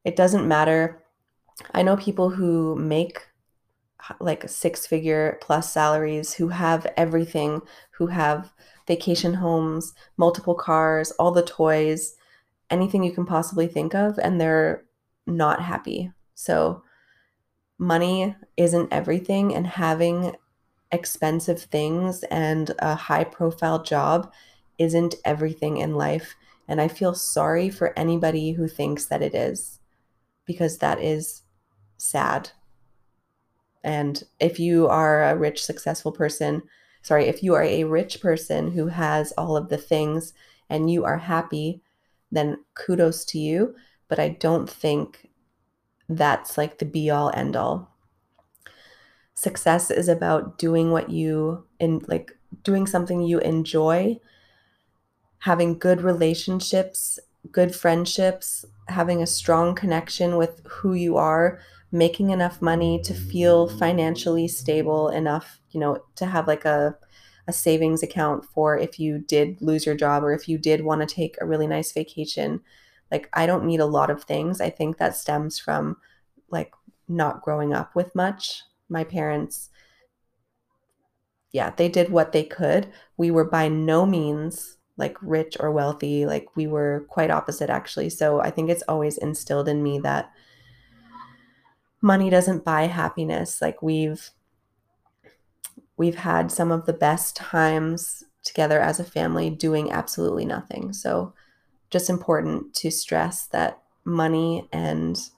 it 0.04 0.14
doesn't 0.14 0.46
matter. 0.46 1.02
I 1.74 1.82
know 1.82 1.96
people 1.96 2.30
who 2.30 2.76
make 2.76 3.18
like 4.20 4.48
six 4.48 4.86
figure 4.86 5.40
plus 5.42 5.72
salaries 5.72 6.32
who 6.34 6.48
have 6.50 6.86
everything 6.96 7.60
who 7.90 8.06
have 8.06 8.52
vacation 8.86 9.34
homes 9.34 9.94
multiple 10.16 10.56
cars 10.56 11.12
all 11.12 11.30
the 11.30 11.42
toys 11.42 12.16
anything 12.70 13.04
you 13.04 13.12
can 13.12 13.24
possibly 13.24 13.68
think 13.68 13.94
of 13.94 14.18
and 14.18 14.40
they're 14.40 14.82
not 15.24 15.62
happy 15.62 16.10
so, 16.42 16.82
money 17.78 18.34
isn't 18.56 18.92
everything, 18.92 19.54
and 19.54 19.64
having 19.64 20.34
expensive 20.90 21.62
things 21.62 22.24
and 22.24 22.72
a 22.80 22.96
high 22.96 23.22
profile 23.22 23.80
job 23.80 24.32
isn't 24.76 25.14
everything 25.24 25.76
in 25.76 25.94
life. 25.94 26.34
And 26.66 26.80
I 26.80 26.88
feel 26.88 27.14
sorry 27.14 27.70
for 27.70 27.96
anybody 27.96 28.52
who 28.52 28.66
thinks 28.66 29.06
that 29.06 29.22
it 29.22 29.36
is 29.36 29.78
because 30.44 30.78
that 30.78 31.00
is 31.00 31.42
sad. 31.96 32.50
And 33.84 34.24
if 34.40 34.58
you 34.58 34.88
are 34.88 35.22
a 35.22 35.36
rich, 35.36 35.64
successful 35.64 36.10
person, 36.10 36.62
sorry, 37.02 37.26
if 37.26 37.44
you 37.44 37.54
are 37.54 37.62
a 37.62 37.84
rich 37.84 38.20
person 38.20 38.72
who 38.72 38.88
has 38.88 39.32
all 39.38 39.56
of 39.56 39.68
the 39.68 39.78
things 39.78 40.34
and 40.68 40.90
you 40.90 41.04
are 41.04 41.18
happy, 41.18 41.82
then 42.32 42.64
kudos 42.74 43.24
to 43.26 43.38
you. 43.38 43.76
But 44.08 44.18
I 44.18 44.30
don't 44.30 44.68
think 44.68 45.28
that's 46.16 46.56
like 46.58 46.78
the 46.78 46.84
be 46.84 47.10
all 47.10 47.30
end 47.34 47.56
all. 47.56 47.90
Success 49.34 49.90
is 49.90 50.08
about 50.08 50.58
doing 50.58 50.90
what 50.90 51.10
you 51.10 51.64
in 51.80 52.02
like 52.06 52.32
doing 52.62 52.86
something 52.86 53.22
you 53.22 53.38
enjoy, 53.40 54.18
having 55.40 55.78
good 55.78 56.02
relationships, 56.02 57.18
good 57.50 57.74
friendships, 57.74 58.64
having 58.88 59.22
a 59.22 59.26
strong 59.26 59.74
connection 59.74 60.36
with 60.36 60.60
who 60.66 60.94
you 60.94 61.16
are, 61.16 61.60
making 61.90 62.30
enough 62.30 62.62
money 62.62 63.00
to 63.02 63.14
feel 63.14 63.68
financially 63.68 64.46
stable 64.46 65.08
enough, 65.08 65.60
you 65.70 65.80
know, 65.80 66.04
to 66.16 66.26
have 66.26 66.46
like 66.46 66.64
a 66.64 66.96
a 67.48 67.52
savings 67.52 68.02
account 68.02 68.44
for 68.44 68.78
if 68.78 69.00
you 69.00 69.18
did 69.18 69.60
lose 69.60 69.84
your 69.84 69.96
job 69.96 70.22
or 70.22 70.32
if 70.32 70.48
you 70.48 70.56
did 70.58 70.82
want 70.82 71.00
to 71.00 71.12
take 71.12 71.36
a 71.40 71.46
really 71.46 71.66
nice 71.66 71.90
vacation 71.92 72.60
like 73.12 73.28
I 73.34 73.46
don't 73.46 73.66
need 73.66 73.80
a 73.80 73.86
lot 73.86 74.10
of 74.10 74.24
things. 74.24 74.60
I 74.60 74.70
think 74.70 74.98
that 74.98 75.16
stems 75.16 75.58
from 75.60 75.98
like 76.50 76.72
not 77.08 77.42
growing 77.42 77.74
up 77.74 77.94
with 77.94 78.14
much. 78.14 78.62
My 78.88 79.04
parents 79.04 79.70
yeah, 81.52 81.70
they 81.76 81.88
did 81.88 82.10
what 82.10 82.32
they 82.32 82.44
could. 82.44 82.88
We 83.16 83.30
were 83.30 83.44
by 83.44 83.68
no 83.68 84.06
means 84.06 84.78
like 84.96 85.16
rich 85.20 85.56
or 85.60 85.70
wealthy. 85.70 86.26
Like 86.26 86.48
we 86.56 86.66
were 86.66 87.06
quite 87.08 87.30
opposite 87.30 87.70
actually. 87.70 88.10
So 88.10 88.40
I 88.40 88.50
think 88.50 88.70
it's 88.70 88.84
always 88.88 89.18
instilled 89.18 89.68
in 89.68 89.82
me 89.82 89.98
that 90.00 90.32
money 92.00 92.30
doesn't 92.30 92.64
buy 92.64 92.82
happiness. 92.84 93.60
Like 93.60 93.82
we've 93.82 94.30
we've 95.96 96.16
had 96.16 96.50
some 96.50 96.72
of 96.72 96.86
the 96.86 96.92
best 96.92 97.36
times 97.36 98.24
together 98.44 98.80
as 98.80 98.98
a 98.98 99.04
family 99.04 99.50
doing 99.50 99.92
absolutely 99.92 100.44
nothing. 100.44 100.92
So 100.92 101.34
just 101.92 102.08
important 102.08 102.74
to 102.74 102.90
stress 102.90 103.46
that 103.48 103.82
money 104.04 104.66
and 104.72 105.28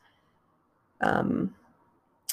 um, 1.01 1.55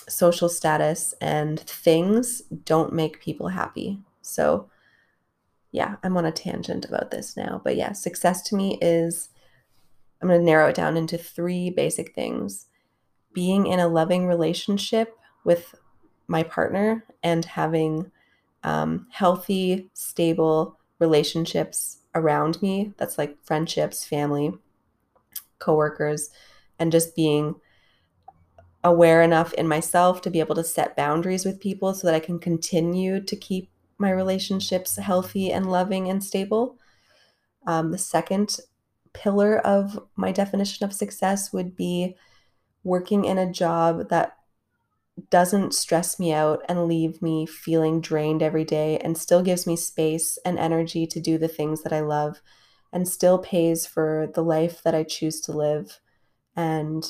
social 0.08 0.48
status 0.48 1.14
and 1.20 1.60
things 1.60 2.42
don't 2.64 2.94
make 2.94 3.20
people 3.20 3.48
happy. 3.48 4.00
So, 4.22 4.70
yeah, 5.72 5.96
I'm 6.04 6.16
on 6.18 6.26
a 6.26 6.32
tangent 6.32 6.86
about 6.86 7.10
this 7.10 7.36
now. 7.36 7.60
But 7.64 7.76
yeah, 7.76 7.94
success 7.94 8.44
to 8.44 8.56
me 8.56 8.78
is 8.80 9.30
I'm 10.22 10.28
going 10.28 10.40
to 10.40 10.46
narrow 10.46 10.70
it 10.70 10.76
down 10.76 10.98
into 10.98 11.18
three 11.18 11.72
basic 11.72 12.14
things 12.14 12.68
being 13.34 13.66
in 13.66 13.80
a 13.80 13.88
loving 13.88 14.28
relationship 14.28 15.18
with 15.44 15.74
my 16.28 16.44
partner 16.44 17.04
and 17.24 17.44
having 17.44 18.12
um, 18.64 19.08
healthy, 19.10 19.90
stable 19.94 20.78
relationships 21.00 21.98
around 22.14 22.62
me. 22.62 22.94
That's 22.98 23.18
like 23.18 23.38
friendships, 23.44 24.06
family, 24.06 24.54
coworkers, 25.60 26.30
and 26.80 26.92
just 26.92 27.16
being 27.16 27.56
aware 28.84 29.22
enough 29.22 29.54
in 29.54 29.68
myself 29.68 30.22
to 30.22 30.30
be 30.30 30.40
able 30.40 30.56
to 30.56 30.64
set 30.64 30.96
boundaries 30.96 31.46
with 31.46 31.60
people 31.60 31.94
so 31.94 32.08
that 32.08 32.16
I 32.16 32.20
can 32.20 32.40
continue 32.40 33.22
to 33.22 33.36
keep 33.36 33.70
my 33.98 34.12
relationships 34.12 34.98
healthy 34.98 35.52
and 35.52 35.72
loving 35.72 36.10
and 36.10 36.24
stable. 36.24 36.78
Um, 37.68 37.92
the 37.92 38.00
second 38.00 38.58
pillar 39.14 39.60
of 39.60 40.00
my 40.16 40.32
definition 40.32 40.86
of 40.86 40.94
success 40.94 41.54
would 41.54 41.76
be 41.76 42.16
working 42.84 43.26
in 43.26 43.38
a 43.38 43.52
job 43.52 44.10
that 44.10 44.38
doesn't 45.30 45.74
stress 45.74 46.20
me 46.20 46.34
out 46.34 46.64
and 46.68 46.88
leave 46.88 47.22
me 47.22 47.46
feeling 47.46 48.02
drained 48.02 48.42
every 48.42 48.64
day 48.64 48.98
and 49.00 49.18
still 49.18 49.42
gives 49.42 49.68
me 49.68 49.76
space 49.76 50.38
and 50.46 50.58
energy 50.58 51.06
to 51.08 51.20
do 51.20 51.38
the 51.38 51.48
things 51.48 51.84
that 51.84 51.94
I 51.94 52.00
love 52.00 52.42
and 52.94 53.08
still 53.08 53.38
pays 53.38 53.86
for 53.86 54.30
the 54.34 54.44
life 54.44 54.82
that 54.84 54.96
I 54.96 55.04
choose 55.04 55.42
to 55.42 55.52
live. 55.52 56.00
And 56.56 57.06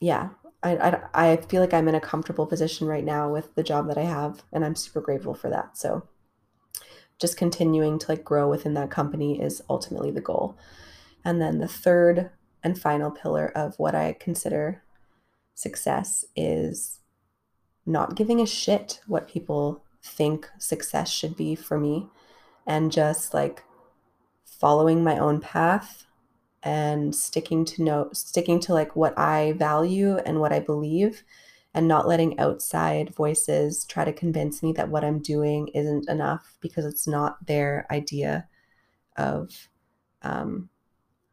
yeah, 0.00 0.30
I, 0.62 0.76
I, 0.76 1.02
I 1.14 1.36
feel 1.36 1.60
like 1.60 1.74
I'm 1.74 1.88
in 1.88 1.94
a 1.94 2.00
comfortable 2.00 2.46
position 2.46 2.86
right 2.86 3.04
now 3.04 3.30
with 3.30 3.54
the 3.54 3.62
job 3.62 3.88
that 3.88 3.98
I 3.98 4.04
have, 4.04 4.42
and 4.52 4.64
I'm 4.64 4.76
super 4.76 5.00
grateful 5.00 5.34
for 5.34 5.48
that. 5.50 5.76
So 5.76 6.06
just 7.18 7.36
continuing 7.36 7.98
to 8.00 8.08
like 8.10 8.24
grow 8.24 8.48
within 8.48 8.74
that 8.74 8.90
company 8.90 9.40
is 9.40 9.62
ultimately 9.70 10.10
the 10.10 10.20
goal. 10.20 10.58
And 11.24 11.40
then 11.40 11.58
the 11.58 11.68
third 11.68 12.30
and 12.62 12.78
final 12.78 13.10
pillar 13.10 13.52
of 13.54 13.78
what 13.78 13.94
I 13.94 14.16
consider 14.18 14.82
success 15.54 16.24
is 16.36 17.00
not 17.84 18.16
giving 18.16 18.40
a 18.40 18.46
shit 18.46 19.00
what 19.06 19.28
people 19.28 19.84
think 20.02 20.48
success 20.58 21.10
should 21.10 21.36
be 21.36 21.54
for 21.54 21.78
me 21.78 22.08
and 22.66 22.92
just 22.92 23.34
like 23.34 23.64
following 24.44 25.02
my 25.02 25.18
own 25.18 25.40
path 25.40 26.04
and 26.62 27.14
sticking 27.14 27.64
to 27.64 27.82
know 27.82 28.08
sticking 28.12 28.60
to 28.60 28.72
like 28.72 28.94
what 28.94 29.18
I 29.18 29.52
value 29.52 30.18
and 30.18 30.40
what 30.40 30.52
I 30.52 30.60
believe 30.60 31.24
and 31.74 31.88
not 31.88 32.06
letting 32.06 32.38
outside 32.38 33.14
voices 33.14 33.84
try 33.86 34.04
to 34.04 34.12
convince 34.12 34.62
me 34.62 34.72
that 34.72 34.88
what 34.88 35.04
I'm 35.04 35.20
doing 35.20 35.68
isn't 35.68 36.08
enough 36.08 36.56
because 36.60 36.84
it's 36.84 37.06
not 37.06 37.44
their 37.46 37.86
idea 37.90 38.46
of 39.16 39.68
um, 40.22 40.68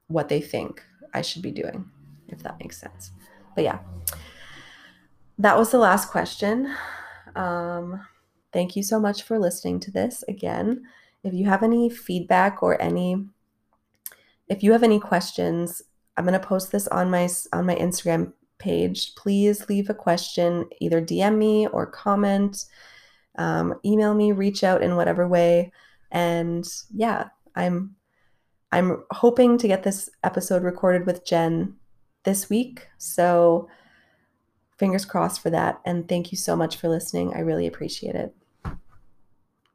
what 0.08 0.30
they 0.30 0.42
think 0.42 0.82
I 1.14 1.22
should 1.22 1.42
be 1.42 1.52
doing, 1.52 1.90
if 2.30 2.42
that 2.44 2.60
makes 2.60 2.80
sense. 2.80 3.12
But 3.56 3.64
yeah, 3.64 3.80
that 5.38 5.58
was 5.58 5.72
the 5.72 5.78
last 5.78 6.10
question. 6.10 6.74
Um, 7.36 8.06
thank 8.52 8.76
you 8.76 8.84
so 8.84 9.00
much 9.00 9.24
for 9.24 9.40
listening 9.40 9.80
to 9.82 9.92
this 9.92 10.24
again. 10.28 10.84
If 11.24 11.34
you 11.34 11.46
have 11.46 11.64
any 11.64 11.90
feedback 11.90 12.62
or 12.64 12.82
any, 12.82 13.26
if 14.48 14.64
you 14.64 14.72
have 14.72 14.84
any 14.84 15.00
questions, 15.00 15.82
I'm 16.18 16.26
going 16.26 16.40
to 16.40 16.46
post 16.46 16.72
this 16.72 16.88
on 16.90 17.10
my 17.10 17.30
on 17.54 17.66
my 17.66 17.76
Instagram 17.76 18.34
page. 18.58 19.16
Please 19.16 19.70
leave 19.70 19.90
a 19.90 19.94
question, 19.94 20.66
either 20.82 21.02
DM 21.02 21.38
me 21.38 21.68
or 21.68 21.86
comment, 21.86 22.66
um, 23.38 23.80
email 23.86 24.14
me, 24.14 24.34
reach 24.34 24.64
out 24.64 24.84
in 24.84 24.98
whatever 24.98 25.28
way. 25.28 25.72
And 26.12 26.68
yeah, 26.94 27.30
I'm 27.56 27.96
I'm 28.72 29.04
hoping 29.12 29.58
to 29.58 29.68
get 29.68 29.84
this 29.84 30.10
episode 30.24 30.64
recorded 30.64 31.06
with 31.06 31.26
Jen 31.26 31.76
this 32.24 32.50
week. 32.50 32.88
So 32.98 33.70
fingers 34.78 35.06
crossed 35.06 35.42
for 35.42 35.50
that. 35.50 35.82
And 35.86 36.08
thank 36.08 36.32
you 36.32 36.38
so 36.38 36.56
much 36.56 36.78
for 36.78 36.88
listening. 36.90 37.34
I 37.34 37.40
really 37.40 37.68
appreciate 37.68 38.16
it. 38.16 38.34